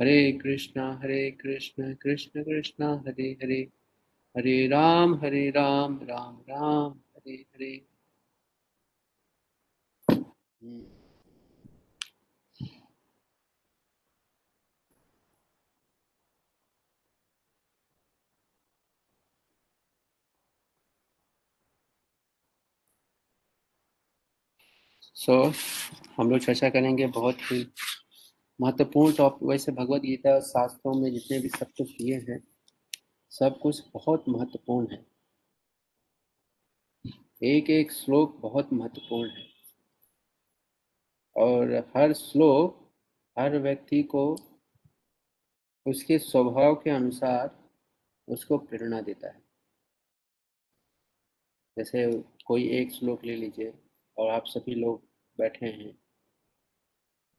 [0.00, 3.68] हरे कृष्णा हरे कृष्ण कृष्ण कृष्णा हरे हरे।
[4.36, 7.86] हरे राम हरे राम राम राम हरे हरे।
[25.02, 25.54] सो so,
[26.16, 27.64] हम लोग चर्चा करेंगे बहुत ही
[28.60, 32.48] महत्वपूर्ण टॉपिक वैसे भगवत गीता शास्त्रों में जितने भी सब कुछ दिए हैं,
[33.30, 35.06] सब कुछ बहुत महत्वपूर्ण है।
[37.42, 39.48] एक एक श्लोक बहुत महत्वपूर्ण है।
[41.36, 42.94] और हर श्लोक,
[43.38, 44.36] हर व्यक्ति को
[45.86, 47.70] उसके स्वभाव के अनुसार
[48.28, 49.42] उसको प्रेरणा देता है।
[51.78, 53.72] जैसे कोई एक श्लोक ले लीजिए
[54.18, 55.02] और आप सभी लोग
[55.38, 56.07] बैठे हैं।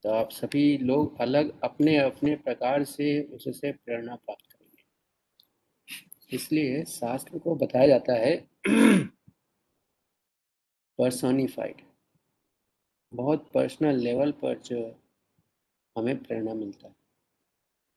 [0.03, 7.39] तो आप सभी लोग अलग अपने अपने प्रकार से उससे प्रेरणा प्राप्त करेंगे। इसलिए शास्त्र
[7.39, 8.35] को बताया जाता है
[10.99, 11.81] पर्सोनिफाइड
[13.11, 14.79] बहुत पर्सनल लेवल पर जो
[15.95, 16.95] हमें प्रेरणा मिलता है।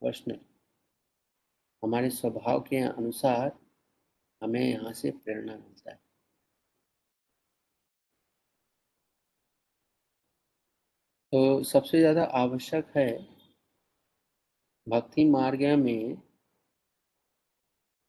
[0.02, 0.38] पर्सनल
[1.82, 3.52] हमारे स्वभाव के अनुसार
[4.42, 6.01] हमें यहाँ से प्रेरणा मिलता है।
[11.32, 13.08] तो सबसे ज़्यादा आवश्यक है
[14.86, 16.16] भक्ति मार्ग में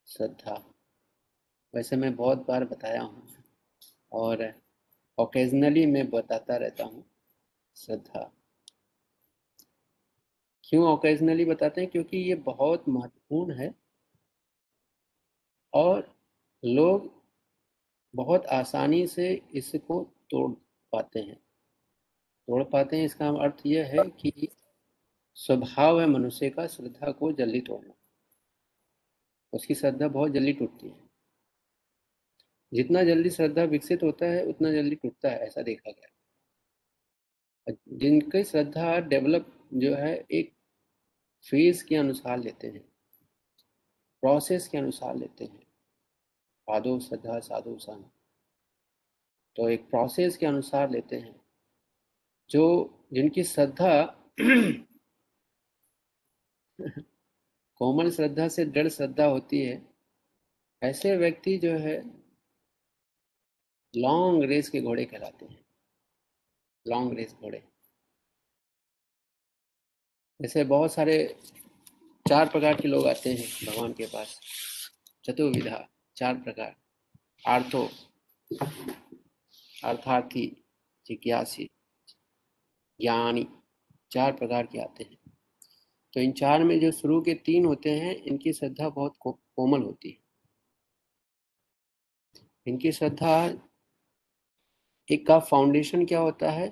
[0.07, 0.55] श्रद्धा।
[1.73, 3.27] वैसे मैं बहुत बार बताया हूँ
[4.11, 4.43] और
[5.17, 7.03] ओकेजनली मैं बताता रहता हूँ
[7.75, 8.31] श्रद्धा।
[10.63, 11.89] क्यों ओकेजनली बताते हैं?
[11.89, 13.73] क्योंकि ये बहुत महत्वपूर्ण है
[15.73, 16.07] और
[16.63, 17.09] लोग
[18.13, 20.51] बहुत आसानी से इसको तोड़
[20.93, 21.42] पाते हैं।
[22.47, 24.47] तोड़ पाते हैं, इसका अर्थ यह है कि
[25.35, 27.93] स्वभाव है मनुष्य का, श्रद्धा को जल्दी तोड़ना।
[29.53, 31.09] उसकी श्रद्धा बहुत जल्दी टूटती है।
[32.73, 36.07] जितना जल्दी श्रद्धा विकसित होता है, उतना जल्दी टूटता है, ऐसा देखा गया।
[37.87, 40.53] जिनकी श्रद्धा डेवलप जो है, एक
[41.49, 42.83] फ़ेज़ के अनुसार लेते हैं,
[44.21, 45.63] प्रोसेस के अनुसार लेते हैं।
[46.69, 48.09] साधो श्रद्धा, साधु सन
[49.55, 51.42] तो एक प्रोसेस के अनुसार लेते हैं।
[52.49, 54.19] जो जिनकी श्रद्धा
[57.75, 59.93] कोमल श्रद्धा से दृढ़ श्रद्धा होती है,
[60.83, 62.23] ऐसे व्यक्ति जो है
[63.95, 65.65] लॉन्ग रेस के घोड़े कहलाते हैं।
[66.87, 67.63] लॉन्ग रेस घोड़े।
[70.41, 71.39] जैसे बहुत सारे,
[72.29, 74.41] चार प्रकार के लोग आते हैं भगवान के पास।
[75.25, 76.75] चतुर्विधा, चार प्रकार।
[77.47, 77.89] आर्थो
[79.83, 80.63] अर्थार्थी
[81.07, 81.69] जिज्ञासी।
[83.01, 83.47] ज्ञानी
[84.11, 85.17] चार प्रकार के आते हैं।
[86.13, 90.09] तो इन चार में जो शुरू के तीन होते हैं, इनकी श्रद्धा बहुत कोमल होती
[90.09, 90.17] है।
[92.67, 93.45] इनकी श्रद्धा
[95.11, 96.71] एक का फाउंडेशन क्या होता है?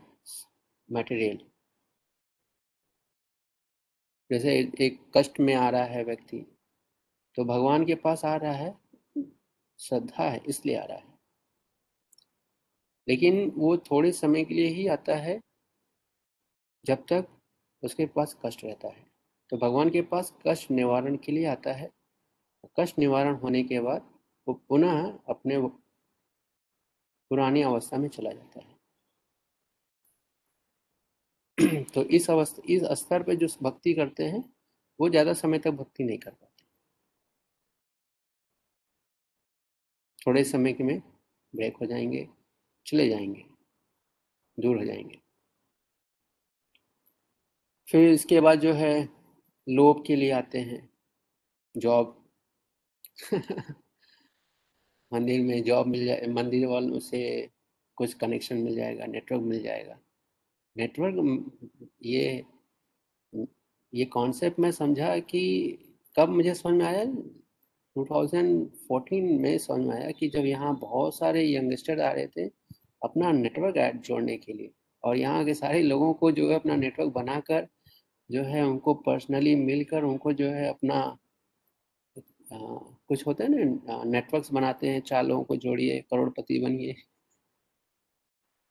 [0.90, 1.40] मटेरियल
[4.32, 6.46] जैसे एक कष्ट में आ रहा है व्यक्ति
[7.38, 8.74] तो भगवान के पास आ रहा है,
[9.80, 11.20] श्रद्धा है, इसलिए आ रहा है।
[13.08, 15.40] लेकिन वो थोड़े समय के लिए ही आता है
[16.86, 17.28] जब तक
[17.84, 19.06] उसके पास कष्ट रहता है।
[19.50, 21.90] तो भगवान के पास कष्ट निवारण के लिए आता है।
[22.80, 24.10] कष्ट निवारण होने के बाद
[24.48, 25.58] वो पुनः अपने
[27.32, 28.78] पुरानी अवस्था में चला जाता है।
[31.94, 34.44] तो इस अवस्था, इस स्तर पे जो भक्ति करते हैं,
[35.00, 36.66] वो ज़्यादा समय तक भक्ति नहीं कर पाते।
[40.22, 41.00] थोड़े समय के में
[41.54, 42.28] ब्रेक हो जाएँगे,
[42.86, 43.46] चले जाएँगे,
[44.58, 45.21] दूर हो जाएँगे।
[47.92, 49.10] फिर इसके बाद जो है
[49.70, 50.90] लोभ के लिए आते हैं।
[51.78, 52.26] जॉब।
[55.14, 57.50] मंदिर में जॉब मिल जाए, मंदिर वालों से
[57.98, 60.00] कुछ कनेक्शन मिल जाएगा नेटवर्क मिल जाएगा।
[60.78, 61.52] नेटवर्क
[62.04, 62.44] ये
[63.94, 65.44] ये कॉन्सेप्ट मैं समझा कि
[66.18, 67.04] कब मुझे समझ में आया?
[67.96, 72.46] 2014 में समझ में आया कि जब यहाँ बहुत सारे यंगस्टर आ रहे थे
[73.04, 74.72] अपना नेटवर्क ऐड जोड़ने के लिए
[75.04, 77.68] और यहाँ के सारे लोगों को जो है अपना नेटवर्क बनाकर
[78.32, 80.96] जो है उनको पर्सनली मिलकर उनको जो है अपना
[82.54, 82.58] आ,
[83.08, 86.96] कुछ होता है ना नेटवर्क्स बनाते हैं चार लोगों को जोड़िए करोड़पति बनिए।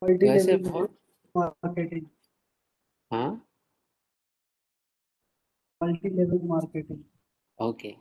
[0.02, 2.06] वैसे मार्केटिंग
[3.10, 3.46] हाँ?
[5.80, 7.02] Multi level marketing
[7.58, 7.94] okay.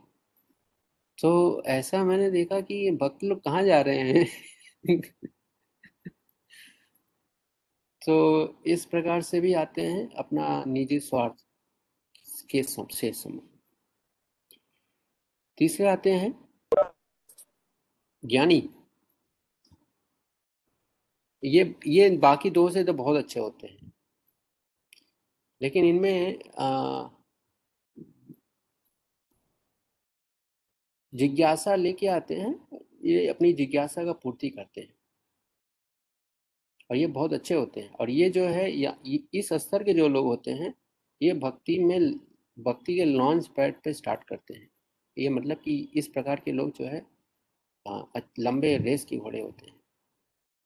[1.18, 4.26] तो ऐसा मैंने देखा कि भक्त लोग कहाँ जा रहे हैं?
[8.02, 8.14] तो
[8.66, 11.44] इस प्रकार से भी आते हैं अपना निजी स्वार्थ।
[12.50, 13.48] के सबसे समान
[15.58, 16.48] तीसरे आते हैं
[18.24, 18.68] ज्ञानी।
[21.44, 23.92] ये ये बाकी दो से तो बहुत अच्छे होते हैं।
[25.62, 26.38] लेकिन इनमें
[31.14, 34.94] जिज्ञासा लेके आते हैं, ये अपनी जिज्ञासा का पूर्ति करते हैं।
[36.90, 38.98] और ये बहुत अच्छे होते हैं। और ये जो है, या
[39.34, 40.74] इस स्तर के जो लोग होते हैं,
[41.22, 42.29] ये भक्ति में
[42.62, 44.68] भक्ति के लॉन्च पैड पे स्टार्ट करते हैं।
[45.18, 47.06] ये मतलब कि इस प्रकार के लोग जो है
[48.38, 49.80] लंबे रेस के घोड़े होते हैं,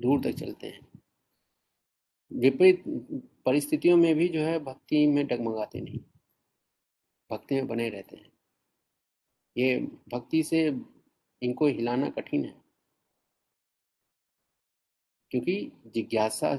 [0.03, 1.03] दूर तक चलते हैं।
[2.33, 2.85] विपरीत
[3.47, 5.99] परिस्थितियों में भी जो है, भक्ति में डगमगाते नहीं।
[7.31, 8.33] भक्ति में बने रहते हैं।
[9.57, 10.67] ये भक्ति से
[11.43, 12.63] इनको हिलाना कठिन है।
[15.31, 16.57] क्योंकि जिज्ञासा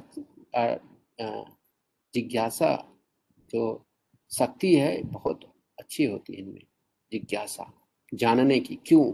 [2.14, 3.02] जिज्ञासा
[3.50, 3.85] जो
[4.32, 6.68] शक्ति है, बहुत अच्छी होती है इनमें,
[7.12, 9.12] जिज्ञासा, जानने की, क्यों?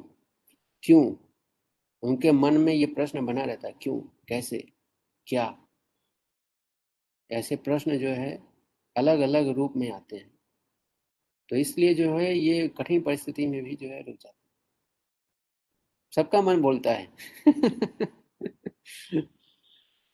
[0.83, 1.15] क्यों?
[2.01, 4.01] उनके मन में ये प्रश्न बना रहता है, क्यों?
[4.01, 4.71] कैसे?
[5.27, 5.67] क्या?
[7.31, 8.43] ऐसे प्रश्न जो है
[8.97, 10.39] अलग अलग रूप में आते हैं।
[11.49, 14.41] तो इसलिए जो है, ये कठिन परिस्थिति में भी जो है, रुक जाते
[16.15, 17.13] सबका मन बोलता है।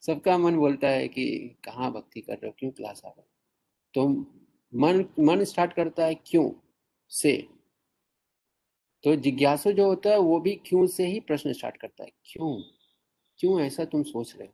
[0.01, 2.55] सबका मन बोलता है कि, कहाँ भक्ति कर रहे हो?
[2.59, 3.27] क्यों क्लास आ रहे हो?
[3.93, 4.31] तो
[4.75, 6.51] मन मन स्टार्ट करता है क्यों?
[7.09, 7.49] से।
[9.03, 12.63] तो जिज्ञासु जो होता है, वो भी क्यों से ही प्रश्न स्टार्ट करता है। क्यों?
[13.37, 14.53] क्यों ऐसा तुम सोच रहे हो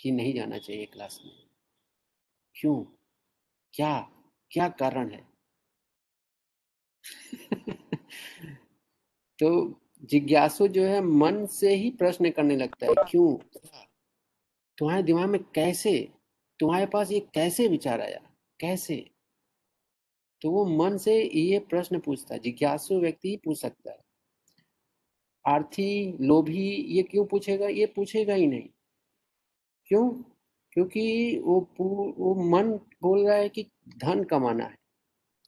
[0.00, 1.46] कि नहीं जाना चाहिए क्लास में?
[2.54, 2.84] क्यों?
[3.72, 4.10] क्या?
[4.50, 5.28] क्या कारण है?
[9.38, 13.36] तो जिज्ञासु जो है, मन से ही प्रश्न करने लगता है, क्यों?
[14.78, 16.12] तुम्हारे दिमाग में कैसे?
[16.60, 18.30] तुम्हारे पास ये कैसे विचार आया?
[18.60, 19.09] कैसे?
[20.42, 23.98] तो वो मन से ये प्रश्न पूछता है, जिज्ञासु व्यक्ति ही पूछ सकता है।
[25.46, 27.66] आर्थी लोभी ये क्यों पूछेगा?
[27.68, 28.68] ये पूछेगा ही नहीं।
[29.84, 30.22] क्यों?
[30.72, 31.68] क्योंकि वो
[32.18, 34.78] वो मन बोल रहा है कि धन कमाना है।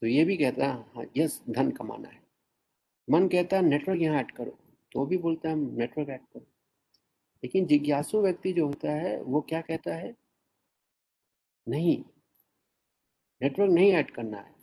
[0.00, 2.22] तो ये भी कहता है हाँ यस, धन कमाना है।
[3.10, 4.58] मन कहता है नेटवर्क यहाँ ऐड करो।
[4.92, 6.46] तो भी बोलता है नेटवर्क ऐड करो।
[7.44, 10.16] लेकिन जिज्ञासु व्यक्ति जो होता है, वो क्या कहता है?
[11.68, 12.04] नहीं।
[13.42, 14.61] नेटवर्क नहीं ऐड करना है।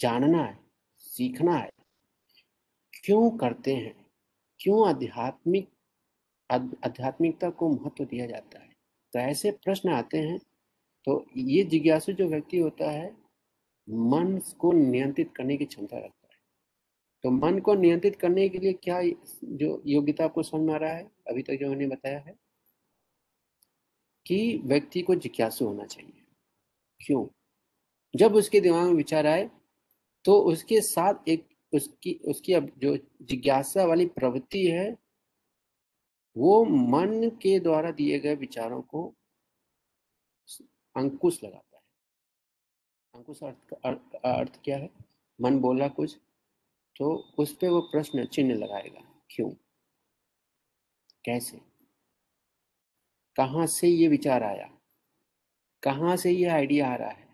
[0.00, 0.58] जानना है,
[0.98, 1.70] सीखना है।
[3.04, 3.94] क्यों करते हैं?
[4.60, 5.68] क्यों आध्यात्मिक
[6.50, 8.68] आध्यात्मिकता को महत्व दिया जाता है?
[9.12, 10.38] तो ऐसे प्रश्न आते हैं
[11.06, 13.10] तो ये जिज्ञासु जो व्यक्ति होता है,
[13.88, 16.38] मन को नियंत्रित करने की क्षमता रखता है।
[17.22, 19.00] तो मन को नियंत्रित करने के लिए क्या
[19.44, 21.04] जो योग्यता आपको समझ आ रहा है?
[21.28, 22.34] अभी तक जो मैंने बताया है
[24.26, 26.22] कि व्यक्ति को जिज्ञासु होना चाहिए।
[27.00, 27.26] क्यों?
[28.14, 29.50] जब उसके दिमाग में विचार आए
[30.26, 34.96] तो उसके साथ एक उसकी उसकी अब जो जिज्ञासा वाली प्रवृत्ति है
[36.36, 39.14] वो मन के द्वारा दिए गए विचारों को
[40.96, 41.82] अंकुश लगाता है।
[43.14, 44.90] अंकुश अर्थ अर्थ, अर्थ क्या है?
[45.40, 46.16] मन बोला कुछ
[46.96, 49.00] तो उस पर वो प्रश्न चिन्ह लगाएगा
[49.30, 49.50] क्यों?
[51.24, 51.60] कैसे?
[53.36, 54.78] कहाँ से ये विचार आया?
[55.82, 57.28] कहाँ से ये आइडिया आ रहा है?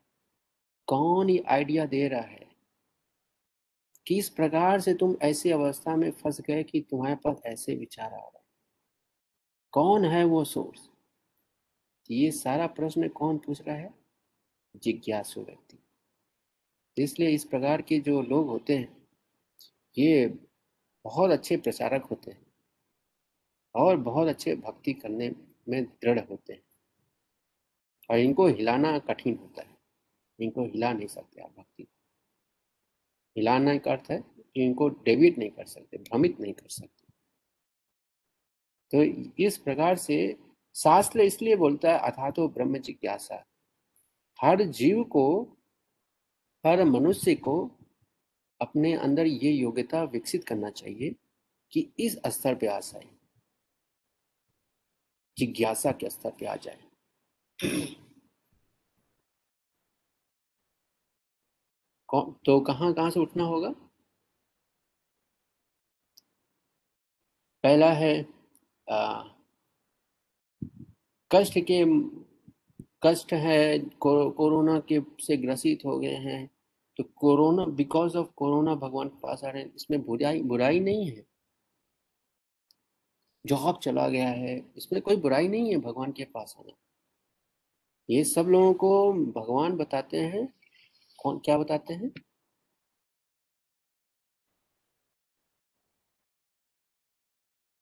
[0.86, 2.41] कौन ये आइडिया दे रहा है?
[4.06, 8.16] किस प्रकार से तुम ऐसी अवस्था में फंस गए कि तुम्हारे पास ऐसे विचार आ
[8.16, 8.42] रहे
[9.70, 10.88] कौन है वो सोर्स
[12.10, 13.94] ये सारा प्रश्न कौन पूछ रहा है?
[14.76, 15.78] जिज्ञासु व्यक्ति।
[17.02, 19.08] इसलिए इस प्रकार के जो लोग होते हैं,
[19.98, 20.26] ये
[21.04, 22.46] बहुत अच्छे प्रचारक होते हैं
[23.74, 25.32] और बहुत अच्छे भक्ति करने
[25.68, 26.62] में दृढ़ होते हैं।
[28.10, 29.78] और इनको हिलाना कठिन होता है।
[30.40, 31.86] इनको हिला नहीं सकते आप भक्ति
[33.36, 34.18] हिलाना का अर्थ है
[34.54, 37.02] कि इनको डेविट नहीं कर सकते, भ्रमित नहीं कर सकते।
[38.90, 39.02] तो
[39.42, 40.36] इस प्रकार से
[40.74, 43.44] शास्त्र इसलिए बोलता है अथा तो ब्रह्म जिज्ञासा।
[44.40, 45.42] हर जीव को,
[46.66, 47.70] हर मनुष्य को
[48.60, 51.14] अपने अंदर ये योग्यता विकसित करना चाहिए
[51.72, 53.08] कि इस स्तर पे आ जाए।
[55.38, 56.78] जिज्ञासा के स्तर पे आ जाए।
[62.12, 63.68] तो कहाँ कहाँ से उठना होगा?
[67.64, 68.12] पहला है
[71.30, 71.84] कष्ट के,
[73.04, 76.46] कष्ट है कोरोना के से ग्रसित हो गए हैं।
[76.98, 81.06] तो कोरोना बिकॉज़ ऑफ़ कोरोना भगवान के पास आ रहे हैं, इसमें बुराई बुराई नहीं
[81.06, 81.24] है।
[83.44, 86.72] जॉब चला गया है, इसमें कोई बुराई नहीं है भगवान के पास आना।
[88.08, 90.48] ये सब लोगों को भगवान बताते हैं
[91.22, 92.12] कौन, क्या बताते हैं?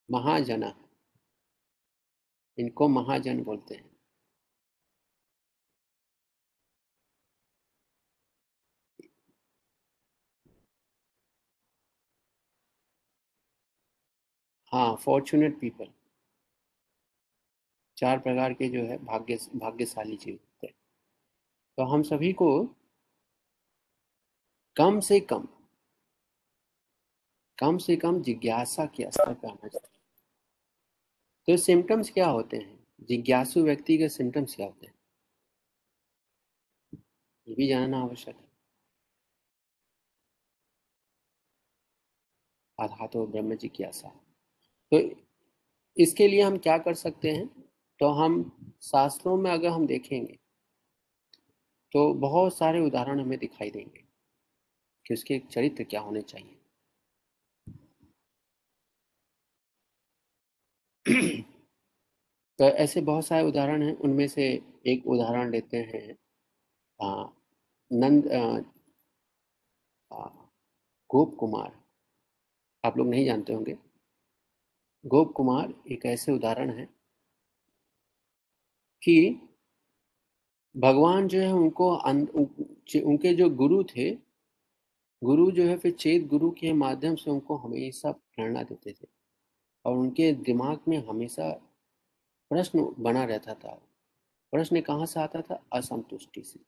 [0.08, 0.72] महाजना।
[2.58, 3.84] इनको महाजन बोलते हैं।
[14.72, 15.86] हाँ फॉर्चुनेट पीपल
[17.96, 20.38] चार प्रकार के जो है, भाग्य, भाग्यशाली जीव
[21.78, 22.50] तो हम सभी को
[24.80, 25.48] कम से कम
[27.58, 29.98] कम से कम जिज्ञासा के स्तर पर आना चाहिए।
[31.48, 32.86] तो सिम्टम्स क्या होते हैं?
[33.00, 34.94] जिज्ञासु व्यक्ति के सिम्टम्स क्या होते हैं?
[37.48, 38.48] ये भी जानना आवश्यक है।
[42.78, 44.08] आधा तो ब्रह्म जिज्ञासा
[44.92, 45.00] तो
[45.96, 47.46] इसके लिए हम क्या कर सकते हैं?
[48.00, 48.42] तो हम
[48.82, 50.38] शास्त्रों में अगर हम देखेंगे
[51.92, 54.09] तो बहुत सारे उदाहरण हमें दिखाई देंगे।
[55.10, 56.56] कि उसके चरित्र क्या होने चाहिए।
[62.58, 64.44] तो ऐसे बहुत सारे उदाहरण हैं उनमें से
[64.86, 66.16] एक उदाहरण लेते हैं।
[67.02, 67.26] आ,
[67.92, 68.28] नंद
[71.10, 71.84] गोप कुमार।
[72.84, 73.76] आप लोग नहीं जानते होंगे?
[75.06, 76.86] गोप कुमार एक ऐसे उदाहरण है
[79.02, 79.48] कि
[80.76, 81.94] भगवान जो है उनको
[83.10, 84.29] उनके जो गुरु थे
[85.24, 89.08] गुरु जो है, फिर चेत गुरु के माध्यम से उनको हमेशा प्रेरणा देते थे।
[89.84, 91.50] और उनके दिमाग में हमेशा
[92.50, 93.82] प्रश्न बना रहता था।
[94.52, 95.64] प्रश्न कहाँ से आता था?
[95.72, 96.60] असंतुष्टि से।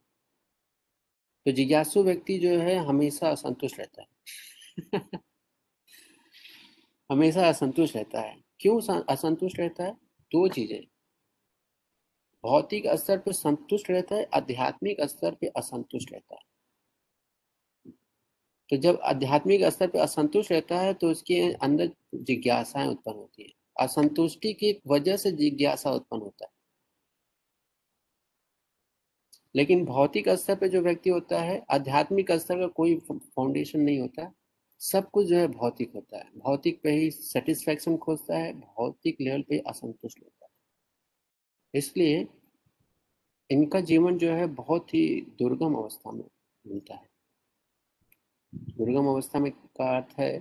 [1.46, 4.08] तो जिज्ञासु व्यक्ति जो है, हमेशा असंतुष्ट रहता है।
[7.10, 9.92] हमेशा असंतुष्ट रहता है। क्यों असंतुष्ट रहता है?
[10.32, 10.84] दो चीज़ें।
[12.44, 16.51] भौतिक स्तर पर संतुष्ट रहता है, आध्यात्मिक स्तर पर असंतुष्ट रहता है।
[18.72, 23.48] तो जब आध्यात्मिक स्तर पर असंतुष्ट रहता है तो उसके अंदर जिज्ञासाएँ उत्पन्न होती है।
[23.80, 26.50] असंतुष्टि की वजह से जिज्ञासा उत्पन्न होता है।
[29.56, 34.32] लेकिन भौतिक स्तर पर जो व्यक्ति होता है, आध्यात्मिक स्तर का कोई फाउंडेशन नहीं होता।
[34.78, 39.42] सब कुछ जो है भौतिक होता है। भौतिक पे ही सेटिस्फेक्शन खोजता है, भौतिक लेवल
[39.42, 40.50] पे असंतुष्ट होता है।
[41.74, 42.26] इसलिए
[43.50, 46.24] इनका जीवन जो है बहुत ही दुर्गम अवस्था में
[46.66, 47.11] मिलता है।
[48.54, 50.38] दुर्गम अवस्था में का अर्थ है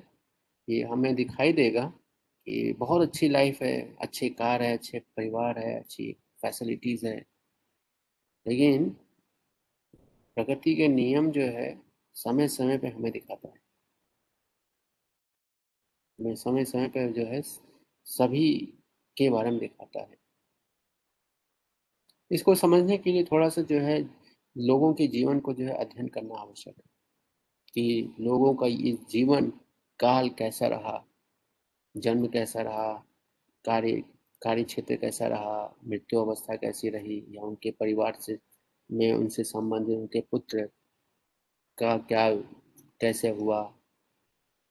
[0.68, 1.94] कि हमें दिखाई देगा
[2.46, 7.26] कि बहुत अच्छी लाइफ है, अच्छे कार है, अच्छे परिवार है, अच्छी फैसिलिटीज़ है।
[8.48, 8.90] लेकिन
[10.36, 11.82] प्रकृति के नियम जो है
[12.14, 13.62] समय समय पे हमें दिखाता है।
[16.20, 17.42] हमें समय समय पर जो है,
[18.06, 18.74] सभी
[19.18, 20.18] के बारे में दिखाता है।
[22.32, 24.02] इसको समझने के लिए थोड़ा सा जो है,
[24.58, 26.91] लोगों के जीवन को जो है, अध्ययन करना आवश्यक है।
[27.74, 29.52] कि लोगों का ये जीवन
[30.00, 31.04] काल कैसा रहा,
[31.96, 32.94] जन्म कैसा रहा,
[33.66, 34.04] कार्य
[34.42, 38.38] कार्य क्षेत्र कैसा रहा, मृत्यु अवस्था कैसी रही, या उनके परिवार से,
[38.90, 40.70] में उनसे संबंधित उनके पुत्र
[41.78, 42.30] का क्या,
[43.02, 43.62] कैसे हुआ,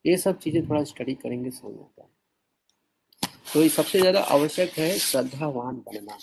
[0.05, 2.09] ये सब चीज़ें थोड़ा स्टडी करेंगे समझ आता है
[3.53, 6.17] तो ये सबसे ज़्यादा आवश्यक है श्रद्धावान बनना।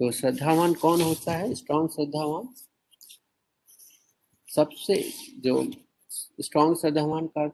[0.00, 1.54] तो श्रद्धावान कौन होता है?
[1.54, 2.46] स्ट्रॉन्ग श्रद्धावान
[4.54, 5.72] सबसे जो
[6.40, 7.48] स्ट्रॉन्ग श्रद्धावान का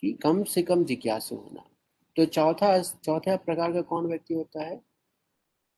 [0.00, 1.70] कि कम से कम जिज्ञासु होना।
[2.16, 4.82] तो चौथा चौथा प्रकार का कौन व्यक्ति होता है?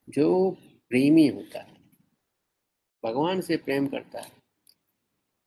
[0.08, 0.50] जो
[0.88, 1.74] प्रेमी होता है।
[3.04, 4.32] भगवान से प्रेम करता है।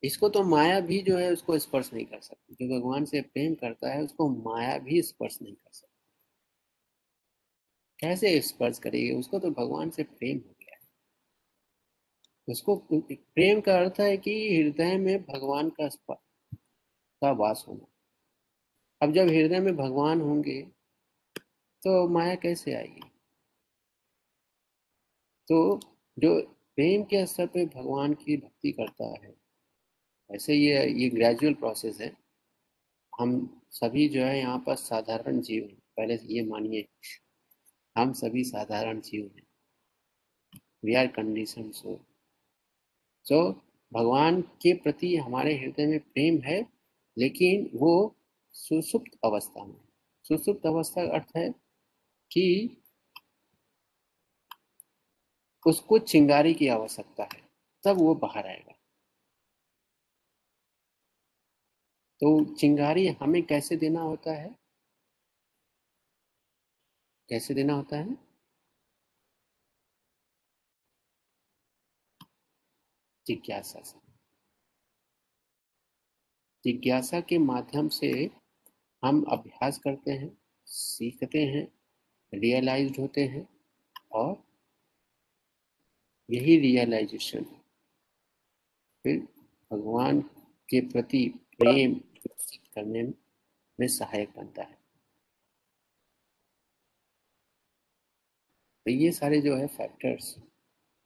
[0.04, 3.56] इसको तो माया भी जो है उसको स्पर्श नहीं कर सकती जो भगवान से प्रेम
[3.56, 6.02] करता है, उसको माया भी स्पर्श नहीं कर सकती।
[8.00, 9.12] कैसे स्पर्श करेगी?
[9.12, 10.55] उसको तो भगवान से प्रेम हो।
[12.48, 15.88] उसको प्रेम का अर्थ है कि हृदय में भगवान का
[17.22, 17.86] का वास होना।
[19.02, 20.62] अब जब हृदय में भगवान होंगे
[21.84, 23.02] तो माया कैसे आएगी?
[25.48, 25.80] तो
[26.18, 26.40] जो
[26.76, 29.34] प्रेम के स्तर पे भगवान की भक्ति करता है,
[30.30, 32.12] ऐसे ये ये ग्रेजुअल प्रोसेस है।
[33.14, 36.86] हम सभी जो है यहाँ पर साधारण जीव हैं। पहले ये मानिए,
[37.96, 39.44] हम सभी साधारण जीव हैं।
[40.86, 42.00] वी आर कंडीशन सो
[43.28, 43.52] तो
[43.94, 46.68] भगवान के प्रति हमारे हृदय में प्रेम है,
[47.18, 48.16] लेकिन वो
[48.52, 49.82] सुसुप्त अवस्था में।
[50.24, 51.50] सुसुप्त अवस्था का अर्थ है
[52.32, 52.78] कि
[55.68, 57.50] उसको चिंगारी की आवश्यकता है,
[57.84, 58.72] तब वो बाहर आएगा।
[62.20, 64.56] तो चिंगारी हमें कैसे देना होता है?
[67.30, 68.25] कैसे देना होता है?
[73.28, 74.00] जिज्ञासा से।
[76.64, 78.32] जिज्ञासा के माध्यम से
[79.04, 81.72] हम अभ्यास करते हैं, सीखते हैं
[82.34, 83.50] रियलाइज़ होते हैं
[84.12, 84.44] और
[86.30, 87.44] यही रियलाइजेशन
[89.04, 89.20] फिर
[89.72, 90.22] भगवान
[90.70, 93.04] के प्रति प्रेम विकसित करने
[93.80, 94.78] में सहायक बनता है।
[98.86, 100.36] तो ये सारे जो है फैक्टर्स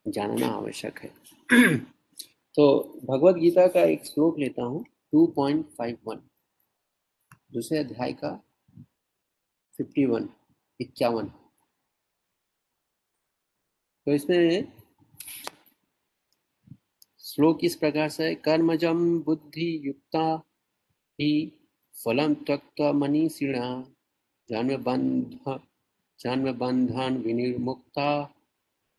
[0.08, 1.14] जानना आवश्यक है।
[2.56, 2.66] तो
[3.06, 4.84] भगवत गीता का एक श्लोक लेता हूँ
[5.16, 6.20] 2.51
[7.54, 8.32] दूसरे अध्याय का
[9.80, 10.28] 51
[10.80, 11.32] इक्यावन।
[14.08, 14.68] तो इसमें
[17.24, 20.26] श्लोक इस प्रकार से कर्मजम बुद्धि युक्ता
[21.20, 21.32] ही
[21.96, 23.68] फलम तत्व मनीषिणा
[24.50, 25.60] जन्म बंध
[26.20, 28.10] जन्म बंधन विनिर्मुक्ता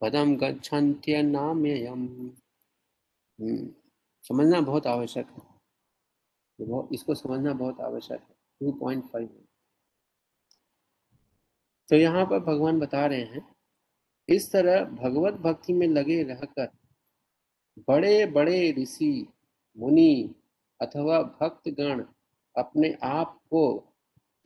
[0.02, 2.30] पदम गच्छन्त्य नाम्ययम हम्म,
[4.24, 5.42] समझना बहुत आवश्यक है।
[6.58, 9.28] तो इसको समझना बहुत आवश्यक है। टू पॉइंट फाइव
[11.88, 13.46] तो यहाँ पर भगवान बता रहे हैं,
[14.28, 16.68] इस तरह भगवत भक्ति में लगे रहकर
[17.88, 19.26] बड़े बड़े ऋषि,
[19.76, 20.34] मुनि
[20.80, 22.04] अथवा भक्तगण
[22.54, 23.62] अपने आप को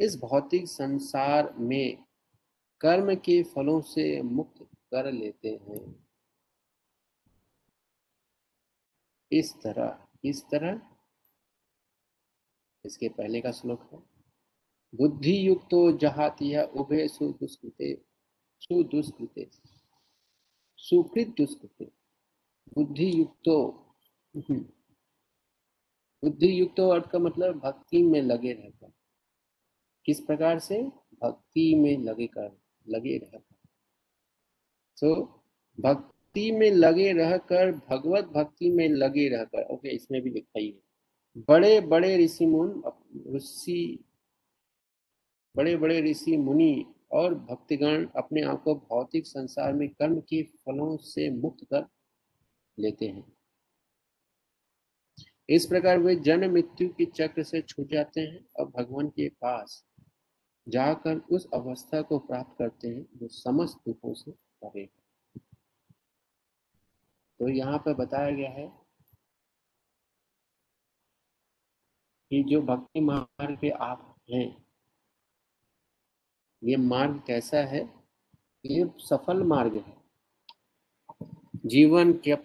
[0.01, 2.05] इस भौतिक संसार में
[2.81, 6.04] कर्म के फलों से मुक्त कर लेते हैं।
[9.39, 10.81] इस तरह इस तरह।
[12.85, 13.99] इसके पहले का श्लोक है
[14.95, 15.79] बुद्धि युक्तो
[16.43, 17.95] है उभे सुदुष्कृते
[18.61, 19.51] सुदुष्कृते
[20.79, 21.85] सुकृत दुष्कृते
[22.75, 23.57] बुद्धि युक्तो
[24.35, 24.61] हम्म।
[26.23, 28.93] बुद्धि युक्तो अर्थ का मतलब भक्ति में लगे रहकर।
[30.07, 30.83] किस प्रकार से?
[31.23, 33.55] भक्ति में लगे कर, लगे रहकर।
[35.01, 35.15] तो
[35.81, 40.83] भक्ति में लगे रहकर, भगवत भक्ति में लगे रहकर। ओके, इसमें भी लिखा ही है
[41.49, 42.83] बड़े बड़े ऋषि मुन
[43.37, 44.05] ऋषि
[45.57, 50.97] बड़े बड़े ऋषि मुनि और भक्तिगण अपने आप को भौतिक संसार में कर्म के फलों
[50.97, 51.87] से मुक्त कर
[52.79, 53.25] लेते हैं।
[55.49, 59.85] इस प्रकार वे जन्म मृत्यु के चक्र से छूट जाते हैं और भगवान के पास
[60.69, 65.04] जाकर उस अवस्था को प्राप्त करते हैं जो समस्त दुखों से परे है।
[67.41, 68.69] तो यहाँ पर बताया गया है
[72.31, 74.67] कि जो भक्ति मार्ग पे आप हैं,
[76.65, 78.05] ये मार्ग कैसा है?
[78.65, 80.05] ये सफल मार्ग है।
[81.67, 82.37] जीवन के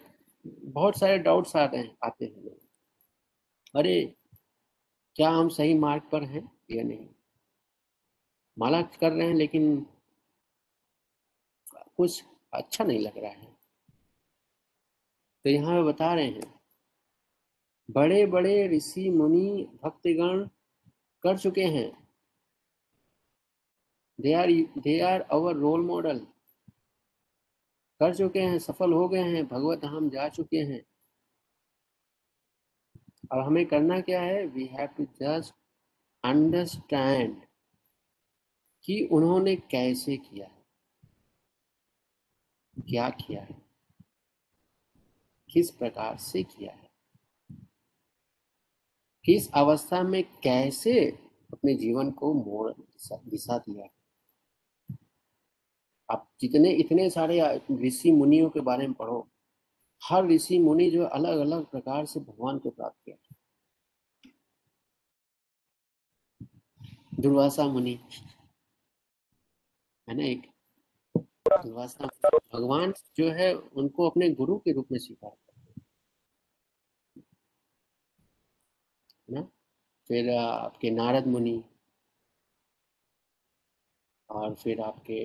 [0.46, 2.48] बहुत सारे डाउट्स आते हैं आते हैं।
[3.76, 4.16] अरे,
[5.16, 7.08] क्या हम सही मार्ग पर हैं या नहीं?
[8.58, 9.86] माला कर रहे हैं, लेकिन
[11.96, 12.24] कुछ
[12.54, 13.49] अच्छा नहीं लग रहा है।
[15.44, 16.60] तो यहाँ बता रहे हैं
[17.90, 20.48] बड़े बड़े ऋषि मुनि भक्तगण
[21.22, 21.90] कर चुके हैं।
[24.20, 26.18] They are they are our role model
[28.00, 30.82] कर चुके हैं, सफल हो गए हैं, भगवत हम जा चुके हैं।
[33.32, 34.46] और हमें करना क्या है?
[34.46, 35.54] We have to just
[36.24, 37.42] understand
[38.84, 40.64] कि उन्होंने कैसे किया है।
[42.88, 43.69] क्या किया है?
[45.52, 46.90] किस प्रकार से किया है?
[49.24, 51.10] किस अवस्था में कैसे
[51.52, 52.72] अपने जीवन को मोड़
[53.30, 53.90] दिशा दिया है?
[56.10, 59.28] आप जितने, इतने सारे ऋषि मुनियों के बारे में पढ़ो,
[60.04, 63.16] हर ऋषि मुनि जो अलग अलग प्रकार से भगवान को प्राप्त किया
[67.20, 67.98] दुर्वासा मुनि,
[70.08, 70.49] है ना एक?
[71.62, 72.06] दुर्वासा
[72.54, 75.36] भगवान जो है उनको अपने गुरु के रूप में स्वीकार
[79.30, 79.42] ना?
[80.08, 81.62] फिर आपके नारद मुनि
[84.30, 85.20] और फिर आपके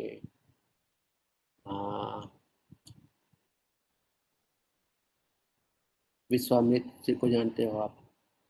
[6.29, 7.97] विश्वामित्र को जानते हो आप।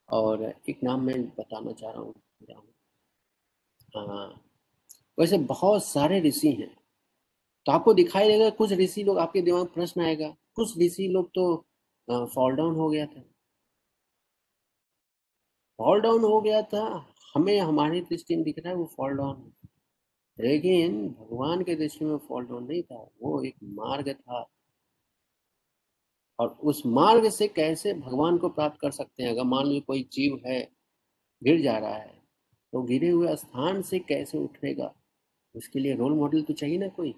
[0.09, 2.13] और एक नाम मैं बताना चाह रहा हूँ
[5.19, 6.84] वैसे बहुत सारे ऋषि हैं।
[7.65, 11.55] तो आपको दिखाई देगा, कुछ ऋषि लोग आपके दिमाग प्रश्न आएगा, कुछ ऋषि लोग तो
[12.35, 13.21] फॉल डाउन हो गया था।
[15.79, 16.83] फॉल डाउन हो गया था,
[17.35, 19.51] हमें, हमारी दृष्टि में दिख रहा है वो फॉल डाउन
[20.37, 24.45] लेकिन भगवान के दृष्टि में फॉल डाउन नहीं था, वो एक मार्ग था।
[26.39, 29.29] और उस मार्ग से कैसे भगवान को प्राप्त कर सकते हैं?
[29.31, 30.59] अगर मान लीजिए कोई जीव है,
[31.41, 32.13] गिर जा रहा है
[32.73, 34.93] तो गिरे हुए स्थान से कैसे उठेगा?
[35.55, 37.13] उसके लिए रोल मॉडल तो चाहिए ना कोई।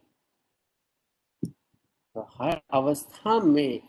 [2.17, 3.79] तो हर अवस्था में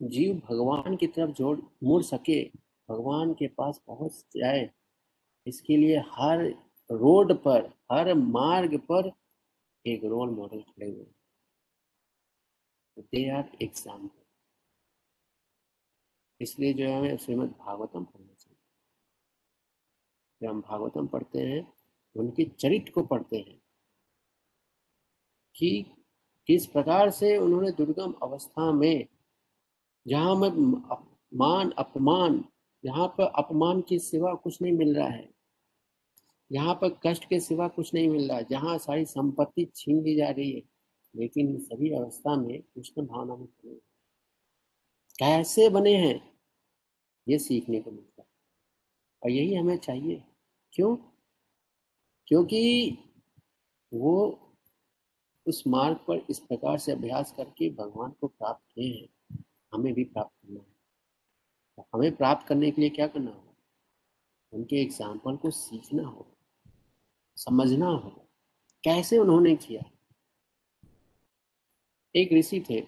[0.00, 2.42] जीव भगवान की तरफ़ जोड़ मुड़ सके,
[2.88, 4.68] भगवान के पास पहुँच जाए।
[5.46, 6.42] इसके लिए हर
[6.90, 9.10] रोड पर, हर मार्ग पर
[9.84, 11.06] एक रोल मॉडल खड़े हुए
[12.96, 14.18] दे आर एग्ज़ाम्पल
[16.40, 18.58] इसलिए जो है हमें श्रीमद भागवतम पढ़ना चाहिए।
[20.40, 21.66] जब हम भागवतम पढ़ते हैं,
[22.16, 23.58] उनके चरित्र को पढ़ते हैं
[25.54, 25.99] कि
[26.46, 29.06] किस प्रकार से उन्होंने दुर्गम अवस्था में
[30.08, 30.48] जहाँ में
[31.34, 32.44] मान अपमान,
[32.84, 35.30] यहाँ पर अपमान के सिवा कुछ नहीं मिल रहा है।
[36.52, 40.16] यहाँ पर कष्ट के सिवा कुछ नहीं मिल रहा है। जहाँ सारी संपत्ति छीन ली
[40.16, 40.62] जा रही है,
[41.16, 43.74] लेकिन सभी अवस्था में कृष्ण भावना में खड़े
[45.18, 46.38] कैसे बने हैं,
[47.28, 48.28] ये सीखने को मिलता है।
[49.22, 50.24] और यही हमें चाहिए।
[50.72, 50.96] क्यों?
[52.26, 52.90] क्योंकि
[53.94, 54.38] वो
[55.50, 60.04] उस मार्ग पर इस प्रकार से अभ्यास करके भगवान को प्राप्त किए हैं। हमें भी
[60.06, 60.66] प्राप्त करना है।
[61.78, 63.54] तो हमें प्राप्त करने के लिए क्या करना होगा?
[64.52, 66.70] उनके एग्ज़ाम्पल को सीखना होगा,
[67.36, 68.26] समझना होगा।
[68.84, 69.82] कैसे उन्होंने किया?
[72.14, 72.80] एक ऋषि थे,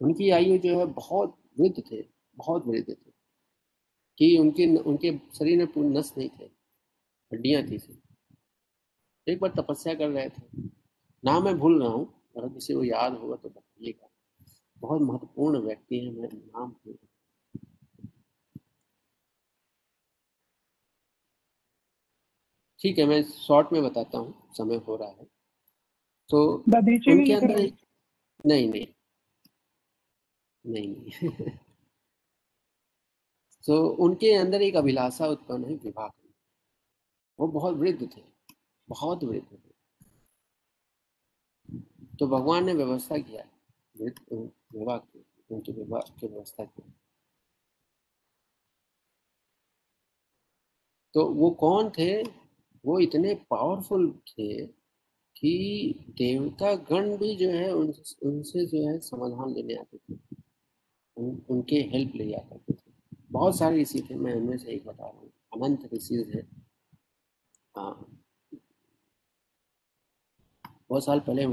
[0.00, 2.02] उनकी आयु जो है बहुत वृद्ध थे,
[2.36, 3.10] बहुत वृद्ध थे,
[4.18, 6.44] कि उनके उनके शरीर में पूर्ण नस नहीं थे,
[7.32, 8.00] हड्डियाँ थी सिर्फ़।
[9.26, 10.42] एक बार तपस्या कर रहे थे
[11.24, 12.06] नाम मैं भूल रहा हूँ
[12.36, 14.08] अगर किसी को याद होगा तो बताइएगा।
[14.78, 16.98] बहुत महत्वपूर्ण व्यक्ति है मैं नाम भूल
[22.80, 25.26] ठीक है मैं शॉर्ट में बताता हूँ समय हो रहा है।
[26.30, 27.72] तो उनके अंदर नहीं
[28.46, 28.86] नहीं नहीं।
[30.64, 31.10] नहीं।
[33.64, 36.34] तो उनके अंदर एक अभिलाषा उत्पन्न है विवाह की
[37.38, 38.22] वो बहुत वृद्ध थे
[38.88, 39.63] बहुत वृद्ध
[42.20, 43.44] तो भगवान ने व्यवस्था किया
[44.00, 46.82] विवाह की उनके विवाह की व्यवस्था की।
[51.14, 52.22] तो वो कौन थे?
[52.86, 54.66] वो इतने पावरफुल थे
[55.36, 60.18] कि देवता गण भी जो है उन, उनसे जो है समाधान लेने आते थे।
[61.16, 62.92] उन, उनके हेल्प ले जाते थे।
[63.30, 66.46] बहुत सारे ऋषि थे मैं उनमें से एक बता रहा हूँ। अनंत ऋषि है
[67.76, 68.20] हाँ।
[70.88, 71.46] बहुत साल पहले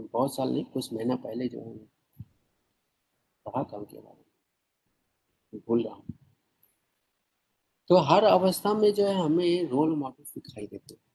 [0.00, 1.78] बहुत साल नहीं, कुछ महीना पहले जो है
[3.46, 6.06] पढ़ा था उनके बारे में भूल रहा हूँ।
[7.88, 11.06] तो हर अवस्था में जो है, हमें रोल मॉडल दिखाई देते हैं।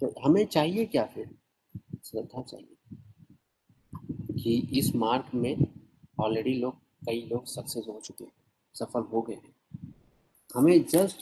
[0.00, 1.38] तो हमें चाहिए क्या फिर?
[2.04, 2.76] श्रद्धा चाहिए।
[4.42, 5.56] कि इस मार्ग में
[6.20, 6.74] ऑलरेडी लोग,
[7.06, 8.32] कई लोग सक्सेस हो चुके हैं,
[8.74, 9.56] सफल हो गए हैं।
[10.54, 11.18] हमें जस्ट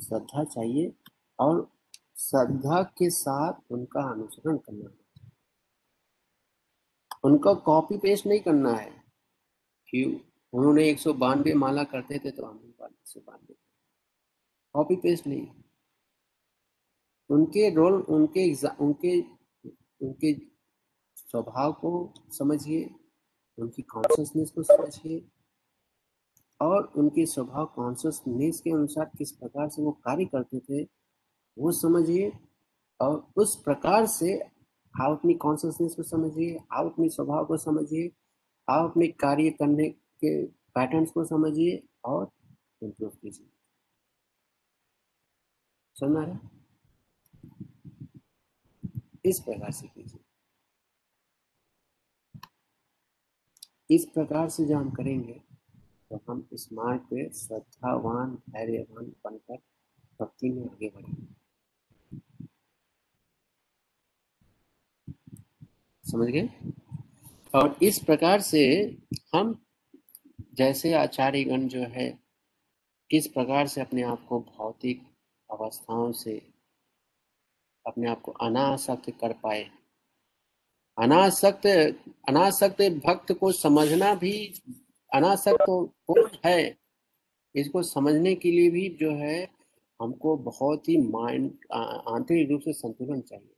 [0.00, 0.92] श्रद्धा चाहिए
[1.38, 1.70] और
[2.16, 4.99] श्रद्धा के साथ उनका अनुसरण करना।
[7.24, 9.00] उनका कॉपी पेस्ट नहीं करना है।
[9.88, 13.54] कि उन्होंने एक सौ बानवे माला करते थे तो हम एक सौ बानवे।
[14.72, 15.48] कॉपी पेस्ट नहीं।
[17.30, 19.20] उनके रोल उनके उनके
[20.02, 20.34] उनके
[21.16, 22.94] स्वभाव को समझिए,
[23.58, 25.28] उनकी कॉन्शियसनेस को समझिए
[26.60, 30.82] और उनके स्वभाव कॉन्शियसनेस के अनुसार किस प्रकार से वो कार्य करते थे,
[31.58, 32.32] वो समझिए
[33.00, 34.59] और उस प्रकार से
[34.94, 38.12] आप अपनी कॉन्शियसनेस को समझिए, आप अपने स्वभाव को समझिए,
[38.68, 42.30] आप अपने कार्य करने के पैटर्न्स को समझिए और
[42.82, 43.46] इम्प्रूव कीजिए।
[49.24, 50.20] इस प्रकार से कीजिए।
[53.94, 55.42] इस प्रकार से जो हम करेंगे
[56.10, 59.58] तो हम इस मार्ग पे श्रद्धावान, धैर्यवान बनकर
[60.20, 61.34] भक्ति में आगे बढ़ेंगे
[66.10, 66.48] समझ गए?
[67.54, 68.62] और इस प्रकार से
[69.34, 69.66] हम
[70.54, 72.08] जैसे आचार्यगण जो है
[73.10, 75.02] किस प्रकार से अपने आप को भौतिक
[75.50, 76.40] अवस्थाओं से
[77.86, 79.70] अपने आप को अनासक्त कर पाए।
[80.98, 81.66] अनासक्त
[82.28, 84.34] अनासक्त भक्त को समझना भी
[85.12, 86.78] अनासक्त कौन है।
[87.54, 89.48] इसको समझने के लिए भी जो है,
[90.00, 91.50] हमको बहुत ही माइंड
[92.08, 93.56] आंतरिक रूप से संतुलन चाहिए।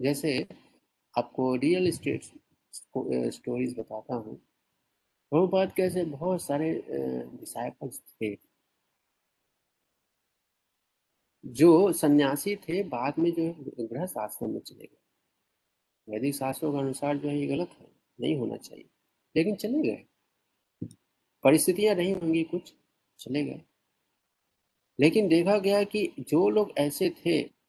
[0.00, 0.48] जैसे
[1.18, 2.24] आपको रियल इस्टेट
[3.34, 4.36] स्टोरीज बताता हूँ।
[5.30, 6.72] प्रभुपाद कैसे बहुत सारे
[7.40, 8.36] डिसाइपल्स थे।
[11.46, 14.96] जो सन्यासी थे, बाद में जो है गृहस्थ आश्रम में चले गए।
[16.08, 17.88] वैदिक शास्त्रों के अनुसार जो है ये गलत है,
[18.20, 18.88] नहीं होना चाहिए।
[19.36, 20.04] लेकिन चले गए।
[21.44, 22.74] परिस्थितियाँ नहीं होंगी कुछ,
[23.18, 23.62] चले गए।
[25.00, 27.59] लेकिन देखा गया कि जो लोग ऐसे थे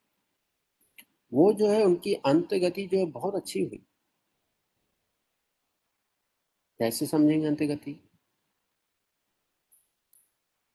[1.31, 3.77] वो जो है उनकी अंत गति जो है बहुत अच्छी हुई।
[6.79, 7.91] कैसे समझेंगे अंत गति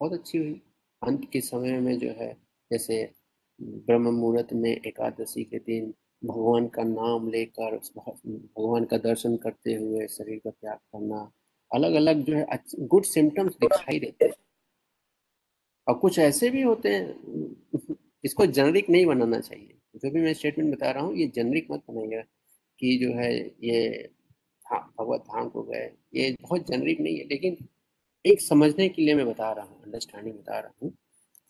[0.01, 0.61] बहुत अच्छी हुई।
[1.03, 2.33] अंत के समय में जो है,
[2.71, 3.05] जैसे
[3.61, 10.07] ब्रह्म मुहूर्त में एकादशी के दिन भगवान का नाम लेकर भगवान का दर्शन करते हुए
[10.09, 11.31] शरीर का त्याग करना
[11.71, 12.47] अलग अलग जो है
[12.81, 14.35] गुड सिम्टम्स दिखाई देते हैं।
[15.87, 17.07] और कुछ ऐसे भी होते हैं,
[18.25, 21.83] इसको जनरिक नहीं बनाना चाहिए। जो भी मैं स्टेटमेंट बता रहा हूँ, ये जनरिक मत
[21.91, 22.23] बनाइएगा
[22.79, 23.33] कि जो है
[23.65, 24.11] ये
[24.67, 27.57] भगवत धाम को गए। ये बहुत जनरिक नहीं है, लेकिन
[28.25, 30.91] एक समझने के लिए मैं बता रहा हूँ अंडरस्टैंडिंग बता रहा हूँ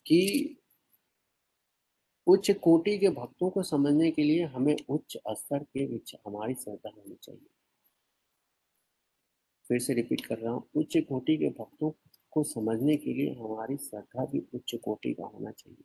[0.07, 0.57] कि
[2.27, 6.91] उच्च कोटि के भक्तों को समझने के लिए हमें उच्च स्तर के बीच हमारी श्रद्धा
[6.91, 7.49] होनी चाहिए।
[9.71, 11.91] फिर से रिपीट कर रहा हूँ, उच्च कोटि के भक्तों
[12.33, 15.85] को समझने के लिए हमारी श्रद्धा भी उच्च कोटि का होना चाहिए।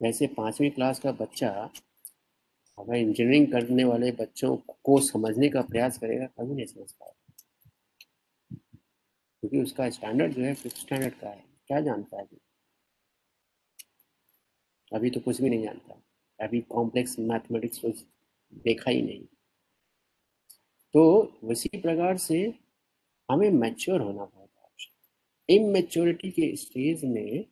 [0.00, 1.50] वैसे पांचवी क्लास का बच्चा
[2.78, 7.16] अगर इंजीनियरिंग करने वाले बच्चों को समझने का प्रयास करेगा, कभी नहीं समझ पाएगा।
[9.42, 12.26] क्योंकि उसका स्टैंडर्ड जो है फिफ्थ स्टैंडर्ड का है। क्या जानता है
[14.92, 16.00] अभी तो कुछ भी नहीं जानता।
[16.38, 17.88] अभी कॉम्प्लेक्स मैथमेटिक्स को
[18.52, 19.24] देखा ही नहीं।
[20.94, 21.02] तो
[21.44, 22.42] उसी प्रकार से
[23.28, 27.44] हमें मैच्योर होना बहुत आवश्यक इमेच्योरिटी के स्टेज में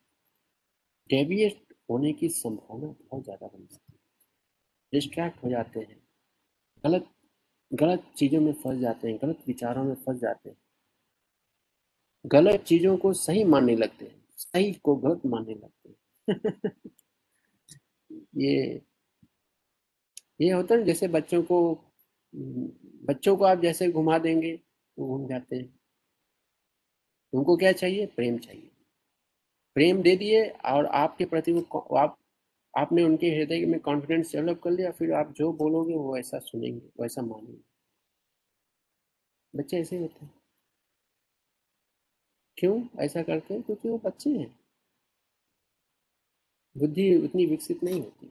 [1.11, 3.99] डेविएट होने की संभावना बहुत ज़्यादा बन जाती है।
[4.93, 6.03] डिस्ट्रैक्ट हो जाते हैं।
[6.85, 7.11] गलत
[7.71, 10.59] गलत चीज़ों में फंस जाते हैं, गलत विचारों में फंस जाते हैं।
[12.25, 15.97] गलत चीज़ों को सही मानने लगते हैं, सही को गलत मानने लगते हैं।
[18.37, 18.83] ये
[20.41, 21.61] ये होता है जैसे बच्चों को
[23.07, 25.79] बच्चों को आप जैसे घुमा देंगे तो घूम जाते हैं।
[27.33, 28.07] उनको क्या चाहिए?
[28.07, 28.68] प्रेम चाहिए।
[29.79, 32.19] प्रेम दे दिए और आपके प्रति वो आप,
[32.79, 36.87] आपने उनके हृदय में कॉन्फिडेंस डेवलप कर लिया, फिर आप जो बोलोगे वो ऐसा सुनेंगे,
[37.01, 37.63] वैसा मानेंगे।
[39.59, 40.35] बच्चे ऐसे होते हैं।
[42.57, 43.63] क्यों ऐसा करते हैं?
[43.63, 44.61] क्योंकि वो बच्चे हैं।
[46.79, 48.27] बुद्धि उतनी विकसित नहीं होती।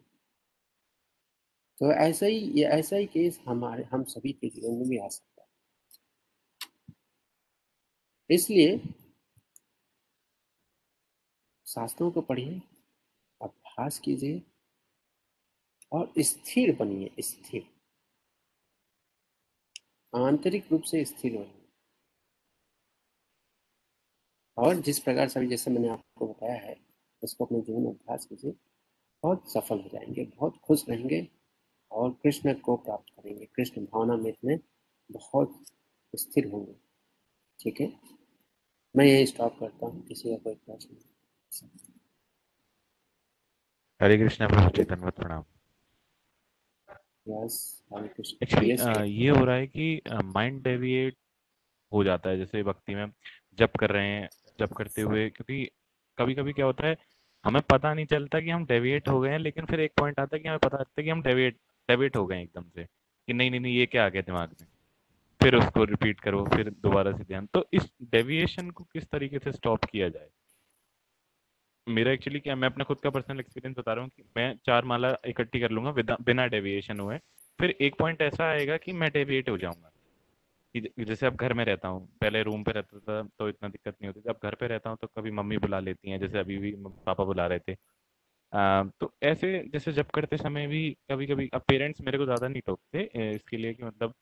[1.78, 5.08] तो ऐसा ही, ये ऐसा ही केस हमारे, हम सभी के जीवन में भी आ
[5.08, 5.48] सकता है।
[8.36, 8.97] इसलिए
[11.68, 12.62] शास्त्रों को पढ़िए,
[13.42, 14.42] अभ्यास कीजिए
[15.92, 17.68] और स्थिर बनिए, स्थिर।
[20.16, 21.70] आंतरिक रूप से स्थिर बनिए।
[24.58, 26.76] और जिस प्रकार से जैसे मैंने आपको बताया है
[27.24, 28.52] इसको अपने जीवन में अभ्यास कीजिए,
[29.24, 31.28] बहुत सफल हो जाएँगे, बहुत खुश रहेंगे
[31.92, 34.60] और कृष्ण को प्राप्त करेंगे। कृष्ण भावना में इतने
[35.12, 35.64] बहुत
[36.16, 36.76] स्थिर होंगे।
[37.60, 38.00] ठीक है?
[38.96, 41.17] मैं यही स्टॉप करता हूँ, किसी का कोई प्रश्न?
[44.02, 45.44] हरे कृष्ण प्रभु चेतन प्रणाम।
[48.44, 48.72] एक्चुअली
[49.12, 51.16] ये हो रहा है कि माइंड डेविएट
[51.94, 53.12] हो जाता है जैसे भक्ति में
[53.60, 54.30] जब कर रहे हैं
[54.60, 55.70] जब करते हुए क्योंकि
[56.18, 56.98] कभी कभी क्या होता है
[57.46, 60.36] हमें पता नहीं चलता कि हम डेविएट हो गए हैं लेकिन फिर एक पॉइंट आता
[60.36, 61.58] है कि हमें पता चलता है कि हम डेविएट
[61.90, 64.56] डेविएट हो गए हैं एकदम से कि नहीं नहीं नहीं ये क्या आ गया दिमाग
[64.62, 64.68] में?
[65.42, 69.52] फिर उसको रिपीट करो फिर दोबारा से ध्यान। तो इस डेविएशन को किस तरीके से
[69.52, 70.30] स्टॉप किया जाए?
[71.88, 74.86] मेरा एक्चुअली क्या मैं अपना खुद का पर्सनल एक्सपीरियंस बता रहा हूँ कि मैं चार
[74.86, 77.18] माला इकट्ठी कर लूँगा बिना डेविएशन हुए।
[77.60, 79.92] फिर एक पॉइंट ऐसा आएगा कि मैं डेविएट हो जाऊँगा।
[81.00, 84.08] जैसे अब घर में रहता हूँ पहले रूम पे रहता था तो इतना दिक्कत नहीं
[84.08, 86.58] होती थी। अब घर पे रहता हूँ तो कभी मम्मी बुला लेती हैं जैसे अभी
[86.58, 86.72] भी
[87.06, 87.76] पापा बुला रहे थे।
[88.54, 92.48] आ, तो ऐसे जैसे जब करते समय भी कभी कभी अब पेरेंट्स मेरे को ज़्यादा
[92.48, 94.14] नहीं टोकते इसके लिए कि मतलब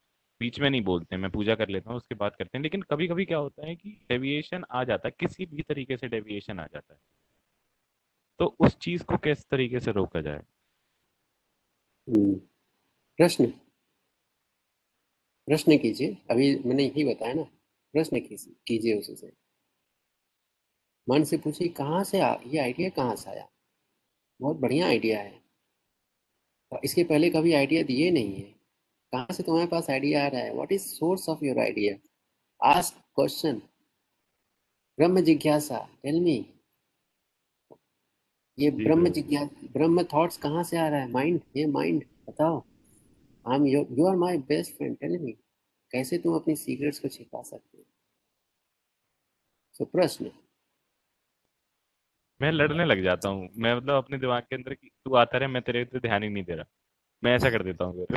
[0.42, 3.08] बीच में नहीं बोलते मैं पूजा कर लेता हूँ उसके बाद करते हैं। लेकिन कभी
[3.08, 6.66] कभी क्या होता है कि डेविएशन आ जाता है किसी भी तरीके से डेविएशन आ
[6.66, 7.00] जाता है।
[8.40, 10.42] तो उस चीज़ को किस तरीके से रोका जाए?
[12.08, 12.34] हम्म,
[13.18, 13.46] प्रश्न।
[15.48, 17.44] प्रश्न कीजिए। अभी मैंने यही बताया ना
[17.94, 19.32] प्रश्न कीजिए उससे
[21.08, 23.48] मन से पूछिए कहाँ से आ ये आइडिया कहाँ से आया?
[24.42, 25.42] बहुत बढ़िया आइडिया है।
[26.84, 28.42] इसके पहले कभी आइडिया दिए नहीं है।
[29.14, 30.54] कहाँ से तुम्हारे पास आइडिया आ रहा है?
[30.54, 31.96] What is source of your idea
[32.62, 33.62] ask question
[34.98, 36.38] ब्रह्म जिज्ञासा। टेल मी
[38.60, 41.12] ये ब्रह्म जिज्ञासा ब्रह्म थॉट्स कहाँ से आ रहा है?
[41.12, 42.64] माइंड ये माइंड बताओ।
[43.46, 45.32] I am you are my best friend tell me
[45.92, 47.84] कैसे तुम अपनी सीक्रेट्स को छिपा सकते हो?
[49.76, 50.32] So, प्रश्न।
[52.42, 55.48] मैं लड़ने लग जाता हूँ। मैं मतलब अपने दिमाग के अंदर की तू आता रहे
[55.48, 56.66] मैं तेरे पे ध्यान ही नहीं दे रहा।
[57.24, 58.08] मैं ऐसा कर देता हूँ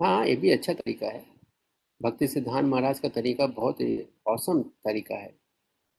[0.00, 1.24] हाँ ये भी अच्छा तरीका है।
[2.02, 5.34] भक्ति सिद्धांत महाराज का तरीका बहुत ही औसम तरीका है।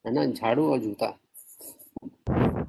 [0.05, 0.25] है ना?
[0.25, 1.19] झाड़ू और जूता।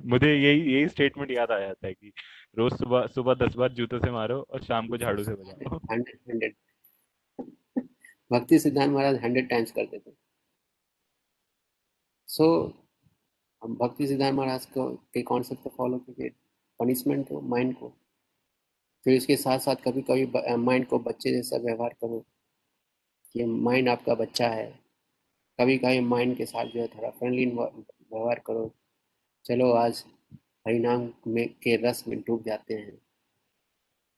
[0.07, 2.13] मुझे यही यही स्टेटमेंट याद आ जाता है कि
[2.59, 5.79] रोज सुबह सुबह दस बार जूतों से मारो और शाम को झाड़ू से बजाओ।
[8.33, 10.13] भक्ति सिद्धांत महाराज हंड्रेड टाइम्स करते थे।
[12.29, 12.73] सो
[13.63, 16.29] हम भक्ति सिद्धार्थ महाराज को, के कॉन्सेप्ट को फॉलो करके
[16.81, 17.93] पनिशमेंट हो माइंड को,
[19.05, 22.25] फिर इसके साथ साथ कभी कभी माइंड को बच्चे जैसा व्यवहार करो
[23.33, 24.81] कि माइंड आपका बच्चा है।
[25.61, 28.75] कभी कभी माइंड के साथ जो है थोड़ा फ्रेंडली व्यवहार करो।
[29.45, 30.05] चलो आज
[30.67, 32.93] हरिनाम में के रस में डूब जाते हैं,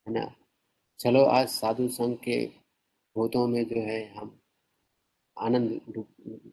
[0.06, 0.34] है ना?
[1.00, 2.46] चलो आज साधु संघ के
[3.16, 4.40] गोतों में जो है हम
[5.38, 5.80] आनंद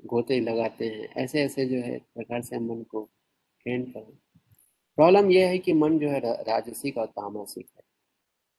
[0.05, 3.09] गोते लगाते हैं। ऐसे ऐसे जो है प्रकार से मन को
[3.61, 4.17] ट्रेन करें।
[4.97, 7.83] प्रॉब्लम यह है कि मन जो है राजसिक और तामसिक है,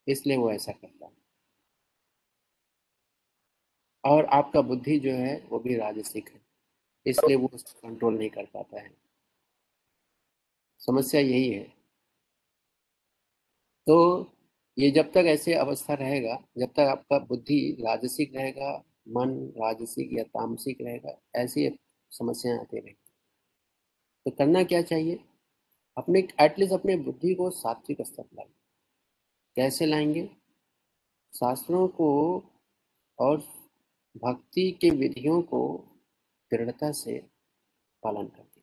[0.08, 1.12] इसलिए वो ऐसा करता है।
[4.04, 6.40] और आपका बुद्धि जो है वो भी राजसिक है,
[7.06, 9.03] इसलिए वो उसको कंट्रोल नहीं कर पाता है।
[10.86, 11.64] समस्या यही है।
[13.86, 14.26] तो
[14.78, 20.24] ये जब तक ऐसे अवस्था रहेगा, जब तक आपका बुद्धि राजसिक रहेगा, मन राजसिक या
[20.24, 21.78] तामसिक रहेगा, ऐसी
[22.10, 23.12] समस्याएँ आती रहेगी।
[24.24, 25.20] तो करना क्या चाहिए?
[25.96, 28.54] अपने एटलीस्ट अपने बुद्धि को सात्विक स्तर लाइए।
[29.56, 30.30] कैसे लाएँगे?
[31.34, 32.42] शास्त्रों को
[33.18, 33.38] और
[34.16, 35.84] भक्ति के विधियों को
[36.50, 37.18] दृढ़ता से
[38.02, 38.53] पालन करके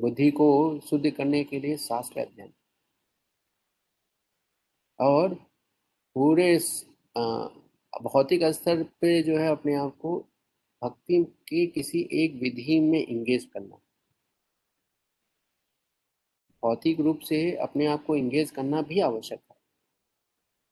[0.00, 2.52] बुद्धि को शुद्ध करने के लिए शास्त्र अध्ययन।
[5.00, 5.34] और
[6.14, 6.58] पूरे
[8.02, 10.18] भौतिक स्तर पे जो है अपने आप को
[10.84, 13.76] भक्ति की किसी एक विधि में इंगेज करना।
[16.62, 19.56] भौतिक रूप से अपने आप को इंगेज करना भी आवश्यक है।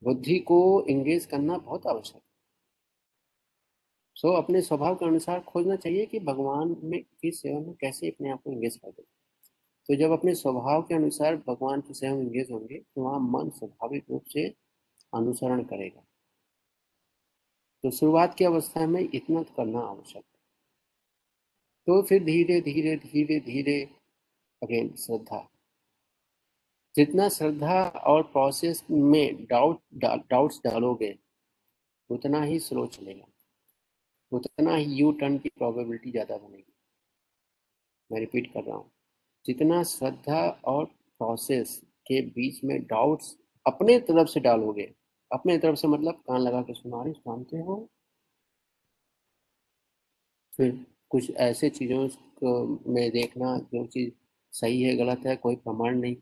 [0.04, 2.34] बुद्धि को इंगेज करना बहुत आवश्यक है।
[4.14, 8.10] सो so, अपने स्वभाव के अनुसार खोजना चाहिए कि भगवान में की सेवा में कैसे
[8.10, 9.13] अपने आप को इंगेज कर दे।
[9.88, 13.50] तो जब अपने स्वभाव के अनुसार भगवान की सेवा में इंगेज होंगे तो वहाँ मन
[13.50, 14.46] स्वाभाविक रूप से
[15.12, 16.04] अनुसरण करेगा।
[17.84, 20.22] तो शुरुआत की अवस्था में इतना तो करना आवश्यक
[21.86, 23.80] तो फिर धीरे धीरे धीरे धीरे
[24.62, 25.46] अगेन श्रद्धा।
[26.94, 31.14] जितना श्रद्धा और प्रोसेस में डाउट डा, डाउट्स डालोगे
[32.10, 33.26] उतना ही स्लो चलेगा।
[34.32, 36.72] उतना ही यू टर्न की प्रोबेबिलिटी ज़्यादा बनेगी।
[38.10, 38.90] मैं रिपीट कर रहा हूँ।
[39.46, 44.90] जितना श्रद्धा और प्रोसेस के बीच में डाउट्स अपने तरफ़ से डालोगे,
[45.30, 47.86] अपने तरफ़ से मतलब कान लगा के सुना रहे सुनते हो?
[50.52, 50.70] फिर
[51.10, 52.00] कुछ ऐसे चीज़ों
[52.88, 54.10] में देखना जो चीज़
[54.52, 56.16] सही है, गलत है, कोई प्रमाण नहीं।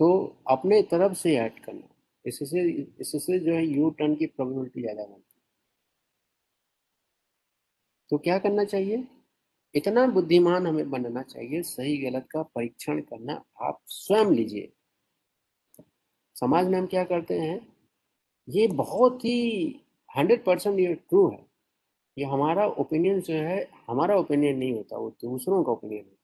[0.00, 0.06] तो
[0.50, 1.88] अपने तरफ़ से ऐड करना।
[2.24, 2.62] इससे
[3.00, 5.42] इससे जो है यू टर्न की प्रोबेबिलिटी ज़्यादा बनती है।
[8.10, 9.02] तो क्या करना चाहिए?
[9.74, 14.72] इतना बुद्धिमान हमें बनना चाहिए, सही गलत का परीक्षण करना आप स्वयं लीजिए।
[16.36, 17.66] समाज में हम क्या करते हैं,
[18.48, 19.36] ये बहुत ही
[20.16, 21.46] हंड्रेड परसेंट ये ट्रू है।
[22.18, 26.16] ये हमारा ओपिनियन जो है, हमारा ओपिनियन नहीं होता, वो दूसरों का ओपिनियन होता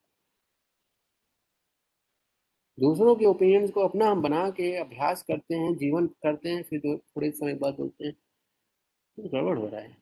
[2.77, 6.81] दूसरों के ओपिनियंस को अपना हम बना के अभ्यास करते हैं, जीवन करते हैं, फिर
[6.97, 8.13] थोड़े समय बाद बोलते हैं
[9.17, 9.97] तो गड़बड़ हो रहा है।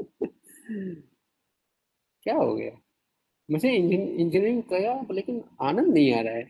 [2.26, 2.80] क्या हो गया?
[3.50, 6.42] मुझे इंजीनियरिंग किया लेकिन आनंद नहीं आ रहा है।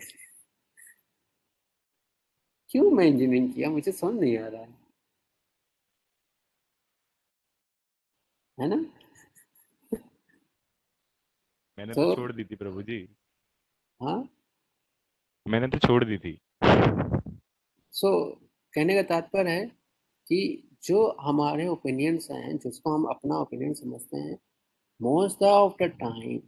[2.70, 3.70] क्यों मैं इंजीनियरिंग किया?
[3.70, 4.68] मुझे समझ नहीं आ रहा है।
[8.60, 8.76] है ना?
[11.78, 13.16] मैंने तो, तो छोड़ दी थी प्रभु जी।
[14.02, 14.28] हाँ?
[15.48, 16.40] मैंने तो छोड़ दी थी।
[17.92, 18.36] सो so,
[18.74, 19.66] कहने का तात्पर्य है
[20.26, 24.45] कि जो हमारे ओपिनियंस हैं जिसको हम अपना ओपिनियन समझते हैं
[25.02, 26.40] most of the time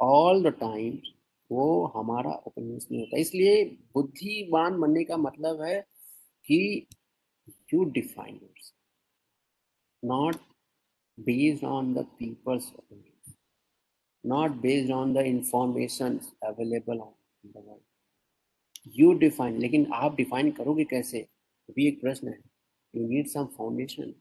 [0.00, 1.12] all the times
[1.50, 3.64] वो हमारा ओपिनियंस नहीं होता। इसलिए
[3.94, 5.80] बुद्धिमान बनने का मतलब है
[6.46, 6.86] कि
[7.74, 8.40] you define
[10.04, 10.36] not
[11.20, 13.34] based on the people's opinion
[14.26, 17.14] not based on the information available on
[17.46, 21.26] the world you define लेकिन आप डिफाइन करोगे कैसे?
[21.76, 22.38] भी एक प्रश्न है।
[22.94, 24.14] You need some foundation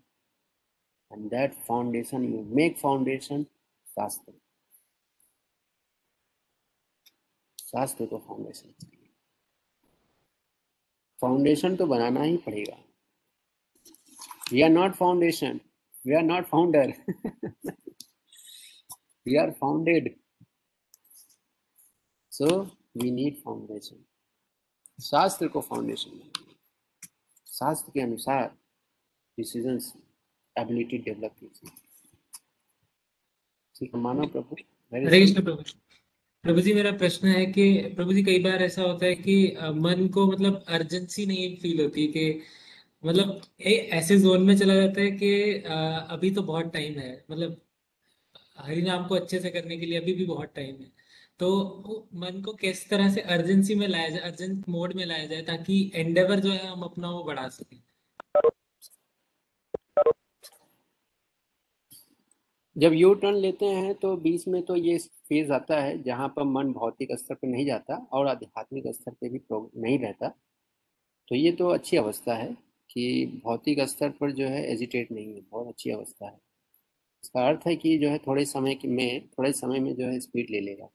[1.12, 3.44] and that foundation you make foundation
[3.88, 4.34] शास्त्र
[7.70, 8.74] शास्त्र को फाउंडेशन
[11.20, 12.78] फाउंडेशन तो बनाना ही पड़ेगा।
[14.52, 15.60] We are not foundation
[16.06, 16.94] we are not founder
[19.26, 20.16] we are founded
[22.32, 22.48] so
[23.02, 24.04] we need foundation
[25.04, 26.20] शास्त्र को फाउंडेशन
[27.48, 28.48] शास्त्र के अनुसार
[29.38, 29.80] डिसीज़न
[30.60, 31.72] एबिलिटी डेवलप कीजिए
[33.76, 34.56] ठीक है मानव प्रभु
[34.94, 35.64] हरे कृष्ण प्रभु
[36.44, 37.64] प्रभु जी मेरा प्रश्न है कि
[37.96, 39.36] प्रभु जी कई बार ऐसा होता है कि
[39.76, 42.42] मन को मतलब अर्जेंसी नहीं फील होती कि
[43.04, 45.32] मतलब ए, ऐसे जोन में चला जाता है कि
[46.10, 47.62] अभी तो बहुत टाइम है। मतलब
[48.60, 50.92] हरि नाम को अच्छे से करने के लिए अभी भी बहुत टाइम है।
[51.40, 55.42] तो मन को किस तरह से अर्जेंसी में लाया जाए अर्जेंट मोड में लाया जाए
[55.42, 57.78] ताकि एंडेवर जो है हम अपना वो बढ़ा सकें?
[62.76, 66.44] जब यू टर्न लेते हैं तो बीच में तो ये फ़ेज़ आता है, जहाँ पर
[66.44, 69.42] मन भौतिक स्तर पर नहीं जाता और आध्यात्मिक स्तर पर भी
[69.82, 70.28] नहीं रहता।
[71.28, 72.54] तो ये तो अच्छी अवस्था है
[72.90, 76.38] कि भौतिक स्तर पर जो है एजिटेट नहीं है, बहुत अच्छी अवस्था है।
[77.24, 80.50] इसका अर्थ है कि जो है थोड़े समय में, थोड़े समय में जो है स्पीड
[80.52, 80.90] ले लेगा।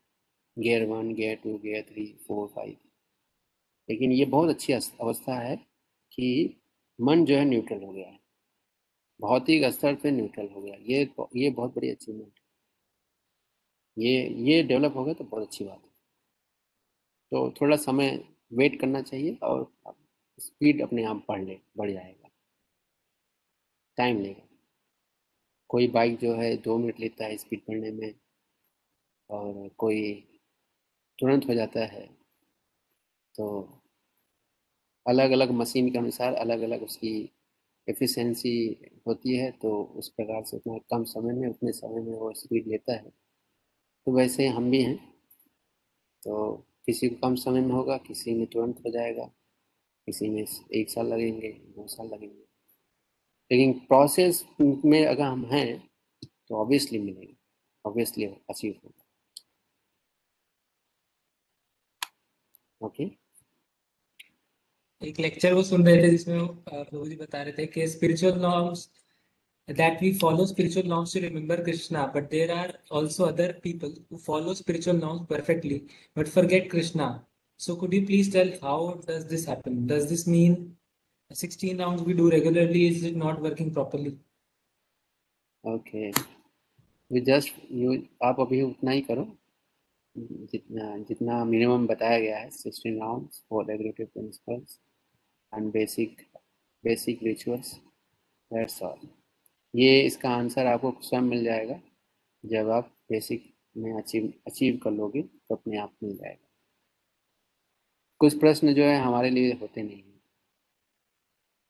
[0.57, 2.77] Gear one gear two gear three four five
[3.89, 5.57] लेकिन ये बहुत अच्छी अवस्था है
[6.13, 6.57] कि
[6.99, 8.19] मन जो है न्यूट्रल हो गया है।
[9.21, 11.03] भौतिक स्तर पे न्यूट्रल हो गया। ये
[11.37, 12.43] ये बहुत बड़ी अचीवमेंट है।
[13.97, 15.91] ये ये डेवलप हो गया तो बहुत अच्छी बात है।
[17.33, 18.11] तो थोड़ा समय
[18.53, 19.67] वेट करना चाहिए और
[20.39, 22.29] स्पीड अपने आप बढ़ ले, बढ़ जाएगा।
[23.99, 24.49] टाइम लेगा।
[25.71, 28.15] कोई बाइक जो है दो मिनट लेता है स्पीड बढ़ने में
[29.31, 30.13] और कोई
[31.19, 32.07] तुरंत हो जाता है
[33.35, 33.47] तो
[35.07, 37.13] अलग अलग मशीन के अनुसार अलग अलग उसकी
[37.89, 38.53] एफिशिएंसी
[39.07, 42.67] होती है तो उस प्रकार से उतना कम समय में, उतने समय में वो स्पीड
[42.69, 43.11] लेता है।
[44.07, 44.97] तो वैसे हम भी हैं
[46.23, 46.53] तो
[46.87, 49.25] किसी को कम समय में होगा, किसी में तुरंत हो जाएगा,
[50.09, 52.43] किसी में एक साल लगेंगे, दो साल लगेंगे।
[53.51, 55.79] लेकिन प्रोसेस में अगर हम हैं
[56.49, 57.35] तो ऑब्वियसली मिलेगा
[57.85, 59.01] ऑब्वियसली अचीव होगा।
[62.81, 63.05] ओके
[65.03, 67.89] एक लेक्चर वो सुन रहे थे जिसमें वो, अ, प्रभु जी बता रहे थे कि
[67.89, 68.91] spiritual norms
[69.71, 74.19] that we follow spiritual norms to remember Krishna, but there are also other people who
[74.25, 75.79] follow spiritual norms perfectly
[76.19, 77.07] but forget Krishna.
[77.61, 79.79] So could you please tell how does this happen?
[79.93, 80.57] Does this mean
[81.31, 84.13] 16 rounds we do regularly is it not working properly?
[85.67, 86.11] Okay
[87.13, 89.37] we just you आप अभी उतना ही करो
[90.17, 94.79] जितना जितना minimum बताया गया है sixteen rounds for regulatory principles
[95.53, 96.21] and basic
[96.85, 97.75] basic rituals
[98.51, 99.09] that's all
[99.75, 101.81] ये इसका आंसर आपको स्वयं मिल जाएगा।
[102.45, 106.49] जब आप बेसिक में अचीव अचीव कर लोगे तो अपने आप मिल जाएगा।
[108.21, 110.21] कुछ प्रश्न जो है हमारे लिए होते नहीं हैं।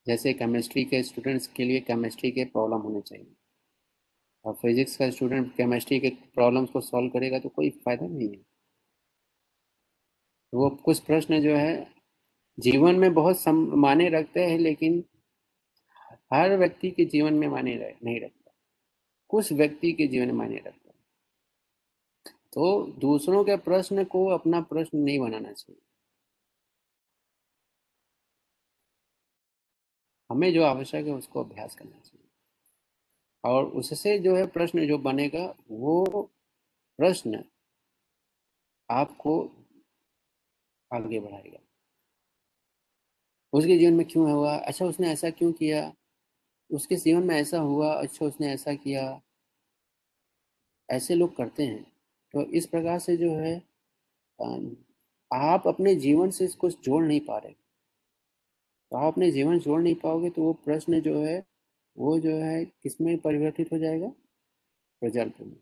[0.07, 3.35] जैसे केमिस्ट्री के स्टूडेंट्स के लिए केमिस्ट्री के प्रॉब्लम होने चाहिए।
[4.45, 8.43] और फिजिक्स का स्टूडेंट केमिस्ट्री के प्रॉब्लम्स को सॉल्व करेगा तो कोई फ़ायदा नहीं है।
[10.53, 11.87] वो कुछ प्रश्न जो है
[12.57, 15.03] जीवन में बहुत सम माने रखते हैं लेकिन
[16.33, 18.51] हर व्यक्ति के जीवन में माने रह, नहीं रखता।
[19.29, 20.91] कुछ व्यक्ति के जीवन में माने रखता
[22.53, 22.65] तो
[22.99, 25.81] दूसरों के प्रश्न को अपना प्रश्न नहीं बनाना चाहिए।
[30.29, 32.24] हमें जो आवश्यक है उसको अभ्यास करना चाहिए।
[33.45, 36.21] और उससे जो है प्रश्न जो बनेगा, वो
[36.99, 37.43] प्रश्न
[38.89, 39.39] आपको
[40.91, 41.59] आगे बढ़ाएगा।
[43.53, 44.55] उसके जीवन में क्यों हुआ?
[44.57, 45.93] अच्छा उसने ऐसा क्यों किया?
[46.69, 49.21] उसके जीवन में ऐसा हुआ अच्छा उसने ऐसा किया।
[50.89, 51.83] ऐसे लोग करते हैं।
[52.33, 53.55] तो इस प्रकार से जो है
[55.31, 57.53] आप अपने जीवन से कुछ जोड़ नहीं पा रहे।
[58.91, 61.39] तो आप अपने जीवन जोड़ नहीं पाओगे तो वो प्रश्न जो है
[61.97, 64.07] वो जो है, किसमें परिवर्तित हो जाएगा?
[65.01, 65.55] प्रजल्प में।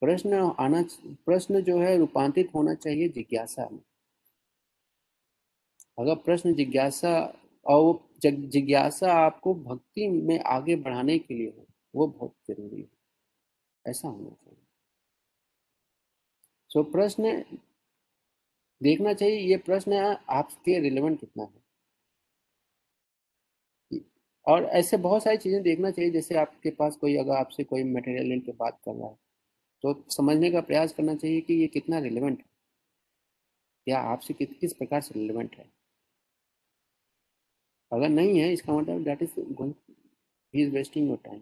[0.00, 3.80] प्रश्न आना प्रश्न जो है, रूपांतरित होना चाहिए जिज्ञासा में।
[5.98, 12.06] अगर प्रश्न जिज्ञासा, और वो जिज्ञासा आपको भक्ति में आगे बढ़ाने के लिए हो, वो
[12.06, 12.88] बहुत ज़रूरी है।
[13.86, 14.66] ऐसा होना चाहिए।
[16.68, 17.44] सो प्रश्न
[18.82, 19.92] देखना चाहिए, ये प्रश्न
[20.30, 21.59] आपके रिलेवेंट कितना है?
[24.46, 28.28] और ऐसे बहुत सारी चीज़ें देखना चाहिए जैसे आपके पास कोई अगर आपसे कोई मटेरियल
[28.28, 29.16] लेके बात कर रहा है
[29.84, 32.46] तो समझने का प्रयास करना चाहिए कि ये कितना रिलेवेंट है।
[33.86, 35.70] या आपसे किस किस प्रकार से रिलेवेंट है।
[37.92, 39.72] अगर नहीं है इसका मतलब that is going
[40.54, 41.40] he is wasting your time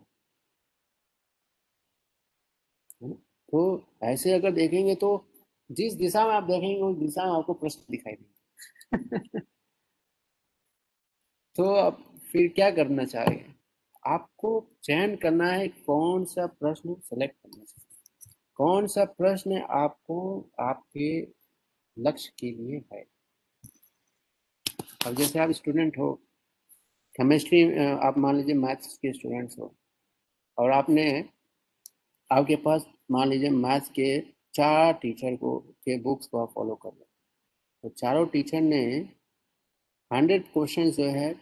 [3.48, 3.60] तो
[4.04, 5.10] ऐसे अगर देखेंगे तो
[5.70, 9.40] जिस दिशा में आप देखेंगे उस दिशा में आपको प्रश्न दिखाई देंगे।
[11.56, 11.64] तो
[12.32, 13.44] फिर क्या करना चाहिए
[14.06, 14.50] आपको
[14.84, 20.18] चयन करना है कौन सा प्रश्न सेलेक्ट करना चाहिए कौन सा प्रश्न आपको
[20.60, 21.10] आपके
[21.96, 23.04] लक्ष्य के लिए है?
[25.06, 26.12] अब जैसे आप स्टूडेंट हो
[27.14, 29.74] केमिस्ट्री आप मान लीजिए मैथ्स के स्टूडेंट्स हो,
[30.58, 31.08] और आपने
[32.30, 34.20] आपके पास मान लीजिए मैथ्स के
[34.54, 37.04] चार टीचर को, के बुक्स को आप फॉलो कर रहे
[37.84, 38.84] तो चारों टीचर ने
[40.10, 41.34] हंड्रेड क्वेश्चन जो है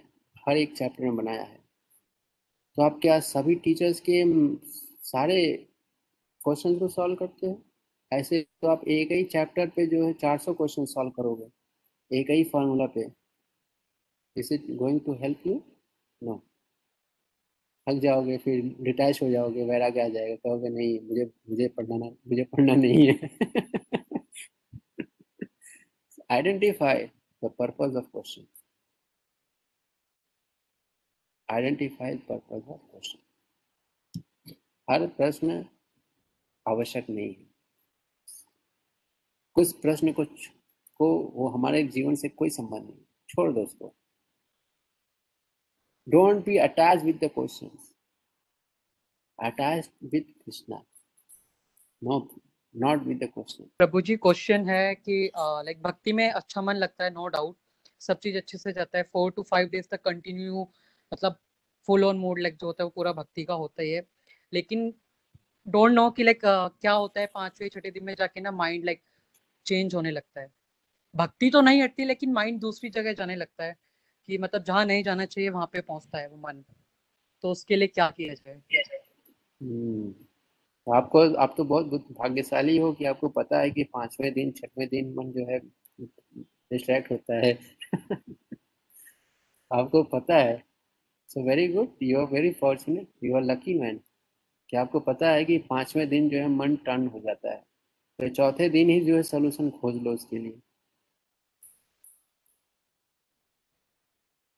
[0.46, 1.58] हर एक चैप्टर में बनाया है।
[2.76, 4.22] तो आप क्या सभी टीचर्स के
[5.02, 5.40] सारे
[6.44, 7.58] क्वेश्चन को सॉल्व करते हो?
[8.12, 11.48] ऐसे तो आप एक ही चैप्टर पे जो है 400 क्वेश्चन सॉल्व करोगे,
[12.10, 13.06] एक ही फार्मूला पे।
[14.36, 15.54] Is it going to help you
[16.22, 16.36] no
[17.86, 22.44] थक जाओगे, फिर डिटैच हो जाओगे, वैराग्य आ जाएगा, कहोगे नहीं, मुझे मुझे पढ़ना मुझे
[22.44, 23.30] पढ़ना नहीं है।
[26.30, 27.04] Identify
[27.42, 28.46] the purpose of question
[31.48, 34.54] identify purpose of question
[34.88, 35.64] हर प्रश्न
[36.66, 37.46] आवश्यक नहीं है
[39.56, 40.48] कुछ प्रश्न कुछ
[41.00, 43.94] को वो हमारे जीवन से कोई संबंध नहीं छोड़ दो उसको
[46.06, 47.92] Don't be attached with the questions.
[49.38, 50.82] Attached with Krishna.
[52.02, 52.28] No,
[52.74, 53.66] not with the question.
[53.78, 57.56] Prabhu ji question है कि लाइक भक्ति में अच्छा मन लगता है नो no डाउट
[58.00, 60.66] सब चीज़ अच्छे से जाता है फोर टू फाइव डेज़ तक कंटिन्यू
[61.12, 61.38] मतलब
[61.86, 64.02] फुल ऑन मूड लाइक जो होता है वो पूरा भक्ति का होता ही है।
[64.52, 64.94] लेकिन
[65.68, 66.40] डोंट नो कि लाइक
[66.80, 69.02] क्या होता है पांचवे छठे दिन में जाके ना माइंड लाइक
[69.66, 70.52] चेंज होने लगता है।
[71.16, 73.76] भक्ति तो नहीं हटती लेकिन माइंड दूसरी जगह जाने लगता है
[74.26, 76.64] कि मतलब जहाँ नहीं जाना चाहिए वहाँ पे पहुँचता है वो मन।
[77.42, 78.62] तो उसके लिए क्या किया जाए?
[79.62, 80.14] हम्म,
[80.94, 85.14] आपको आप तो बहुत भाग्यशाली हो कि आपको पता है कि पाँचवें दिन छठवें दिन
[85.14, 85.58] मन जो है
[86.72, 87.58] डिस्ट्रैक्ट होता है।
[89.72, 90.75] आपको पता है।
[91.30, 94.00] So very good you are very fortunate you are lucky man
[94.70, 97.62] कि आपको पता है कि पाँचवें दिन जो है मन टर्न हो जाता है।
[98.18, 100.60] तो चौथे दिन ही जो है सोल्यूशन खोज लो उसके लिए।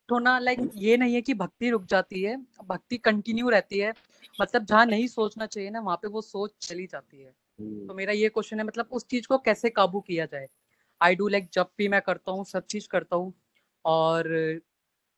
[0.08, 3.92] होना लाइक ये नहीं है कि भक्ति रुक जाती है भक्ति कंटिन्यू रहती है।
[4.40, 7.94] मतलब जहाँ नहीं सोचना चाहिए ना वहाँ पे वो सोच चली जाती है। हम्म। तो
[7.94, 10.48] मेरा ये क्वेश्चन है मतलब उस चीज़ को कैसे काबू किया जाए?
[11.00, 13.32] आई डू लाइक जब भी मैं करता हूँ सब चीज़ करता हूँ।
[13.84, 14.28] और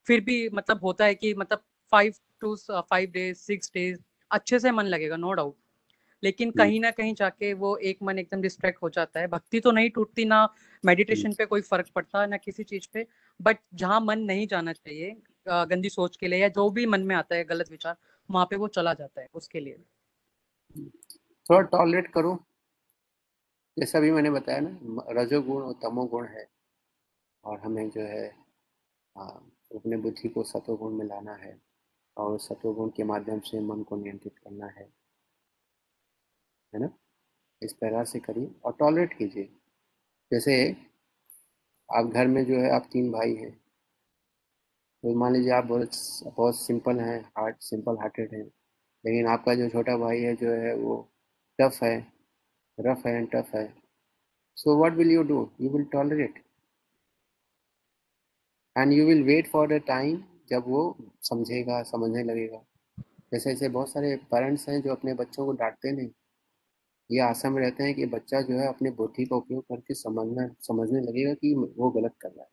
[0.06, 3.98] फिर भी मतलब होता है कि मतलब five two five days six days
[4.30, 5.56] अच्छे से मन लगेगा नो डाउट
[6.22, 9.72] लेकिन। कहीं ना कहीं जाके वो एक मन एकदम डिस्ट्रैक्ट हो जाता है। भक्ति तो
[9.72, 10.48] नहीं टूटती ना
[10.84, 13.06] मेडिटेशन। पे कोई फ़र्क पड़ता ना किसी चीज़ पे
[13.40, 17.16] बट जहाँ मन नहीं जाना चाहिए गंदी सोच के लिए या जो भी मन में
[17.16, 17.96] आता है गलत विचार
[18.28, 19.82] वहाँ पे वो चला जाता है उसके लिए।
[21.46, 22.38] थोड़ा टॉलरेट करो।
[23.76, 26.46] जैसा भी मैंने बताया ना रजोगुण और तमोगुण है।
[27.44, 28.24] और हमें जो है
[29.74, 31.62] अपने बुद्धि को सतोगुण में लाना है
[32.16, 34.92] और सतोगुण के माध्यम से मन को नियंत्रित करना है।
[36.74, 36.98] है ना?
[37.62, 39.44] इस प्रकार से करिए और टॉलरेट कीजिए।
[40.32, 40.76] जैसे
[41.94, 43.60] आप घर में जो है, आप तीन भाई हैं।
[45.02, 45.90] तो मान लीजिए आप बहुत
[46.24, 48.44] बहुत सिंपल हैं हार्ट सिंपल हार्टेड हैं।
[49.04, 51.08] लेकिन आपका जो छोटा भाई है जो है, वो
[51.60, 52.12] टफ है
[52.80, 53.74] रफ है एंड टफ है।
[54.56, 56.49] So what will you do you will tolerate
[58.76, 62.64] and you will wait for the time जब वो समझेगा, समझने लगेगा।
[63.32, 66.10] जैसे ऐसे बहुत सारे पेरेंट्स हैं जो अपने बच्चों को डांटते नहीं,
[67.10, 70.48] ये आशा में रहते हैं कि बच्चा जो है अपने बुद्धि का उपयोग करके समझना,
[70.60, 72.50] समझने लगेगा कि वो गलत कर रहा है।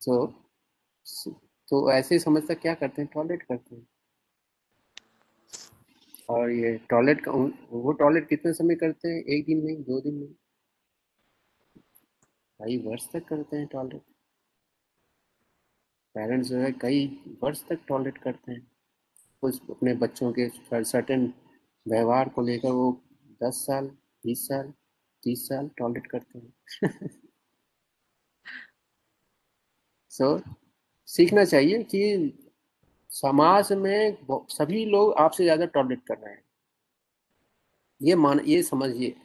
[0.00, 0.26] सो
[1.06, 1.32] तो
[1.68, 3.10] तो ऐसे ही समझता क्या करते हैं?
[3.14, 3.86] टॉयलेट करते हैं।
[6.28, 9.22] और ये टॉयलेट का, वो टॉयलेट कितने समय करते हैं?
[9.24, 10.28] एक दिन में दो दिन में
[12.60, 14.02] कई वर्ष तक करते हैं टॉयलेट
[16.14, 17.06] पेरेंट्स जो है कई
[17.42, 18.66] वर्ष तक टॉयलेट करते हैं।
[19.42, 20.48] कुछ अपने बच्चों के
[20.84, 21.32] सर्टेन
[21.86, 22.90] व्यवहार को लेकर वो
[23.42, 23.86] दस साल
[24.24, 24.72] बीस साल
[25.22, 26.52] तीस साल टॉयलेट करते हैं।
[30.10, 30.56] सो so,
[31.08, 32.02] सीखना चाहिए कि
[33.10, 34.16] समाज में
[34.50, 36.44] सभी लोग आपसे ज़्यादा टॉयलेट कर रहे हैं।
[38.00, 39.16] ये मान ये समझिए।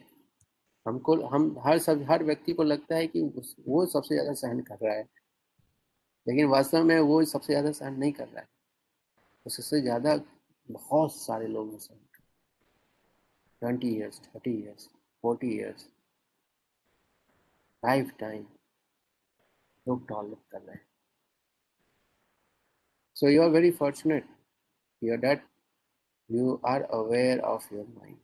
[0.86, 3.22] हमको, हम हर सब, हर व्यक्ति को लगता है कि
[3.68, 5.08] वो सबसे ज़्यादा सहन कर रहा है।
[6.26, 8.48] लेकिन वास्तव में वो सबसे ज़्यादा सहन नहीं कर रहा है।
[9.46, 10.16] उससे ज़्यादा
[10.68, 12.04] बहुत सारे लोग हैं sir
[13.62, 14.88] twenty years thirty years
[15.24, 15.86] forty years
[17.82, 18.42] life time
[19.86, 20.84] लोग टॉलरेट कर रहे हैं।
[23.16, 24.26] So you are very fortunate
[25.02, 25.46] you that
[26.30, 28.18] you are aware of your mind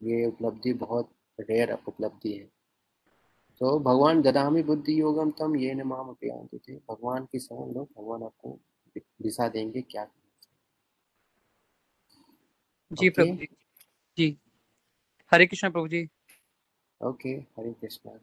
[0.00, 2.44] ये उपलब्धि बहुत रेयर उपलब्धि है
[3.60, 8.22] तो भगवान ददामी बुद्धि योगम तम ये न माम थे। भगवान की शरण लो भगवान
[8.22, 8.58] आपको
[8.96, 10.04] दिशा देंगे क्या
[12.90, 13.14] जी okay.
[13.14, 13.48] Prabhu ji
[14.18, 14.36] ji.
[15.32, 16.08] Hare Krishna Prabhu ji.
[17.00, 18.18] Okay Hare Krishna.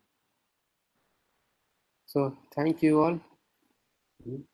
[2.07, 3.19] So thank you all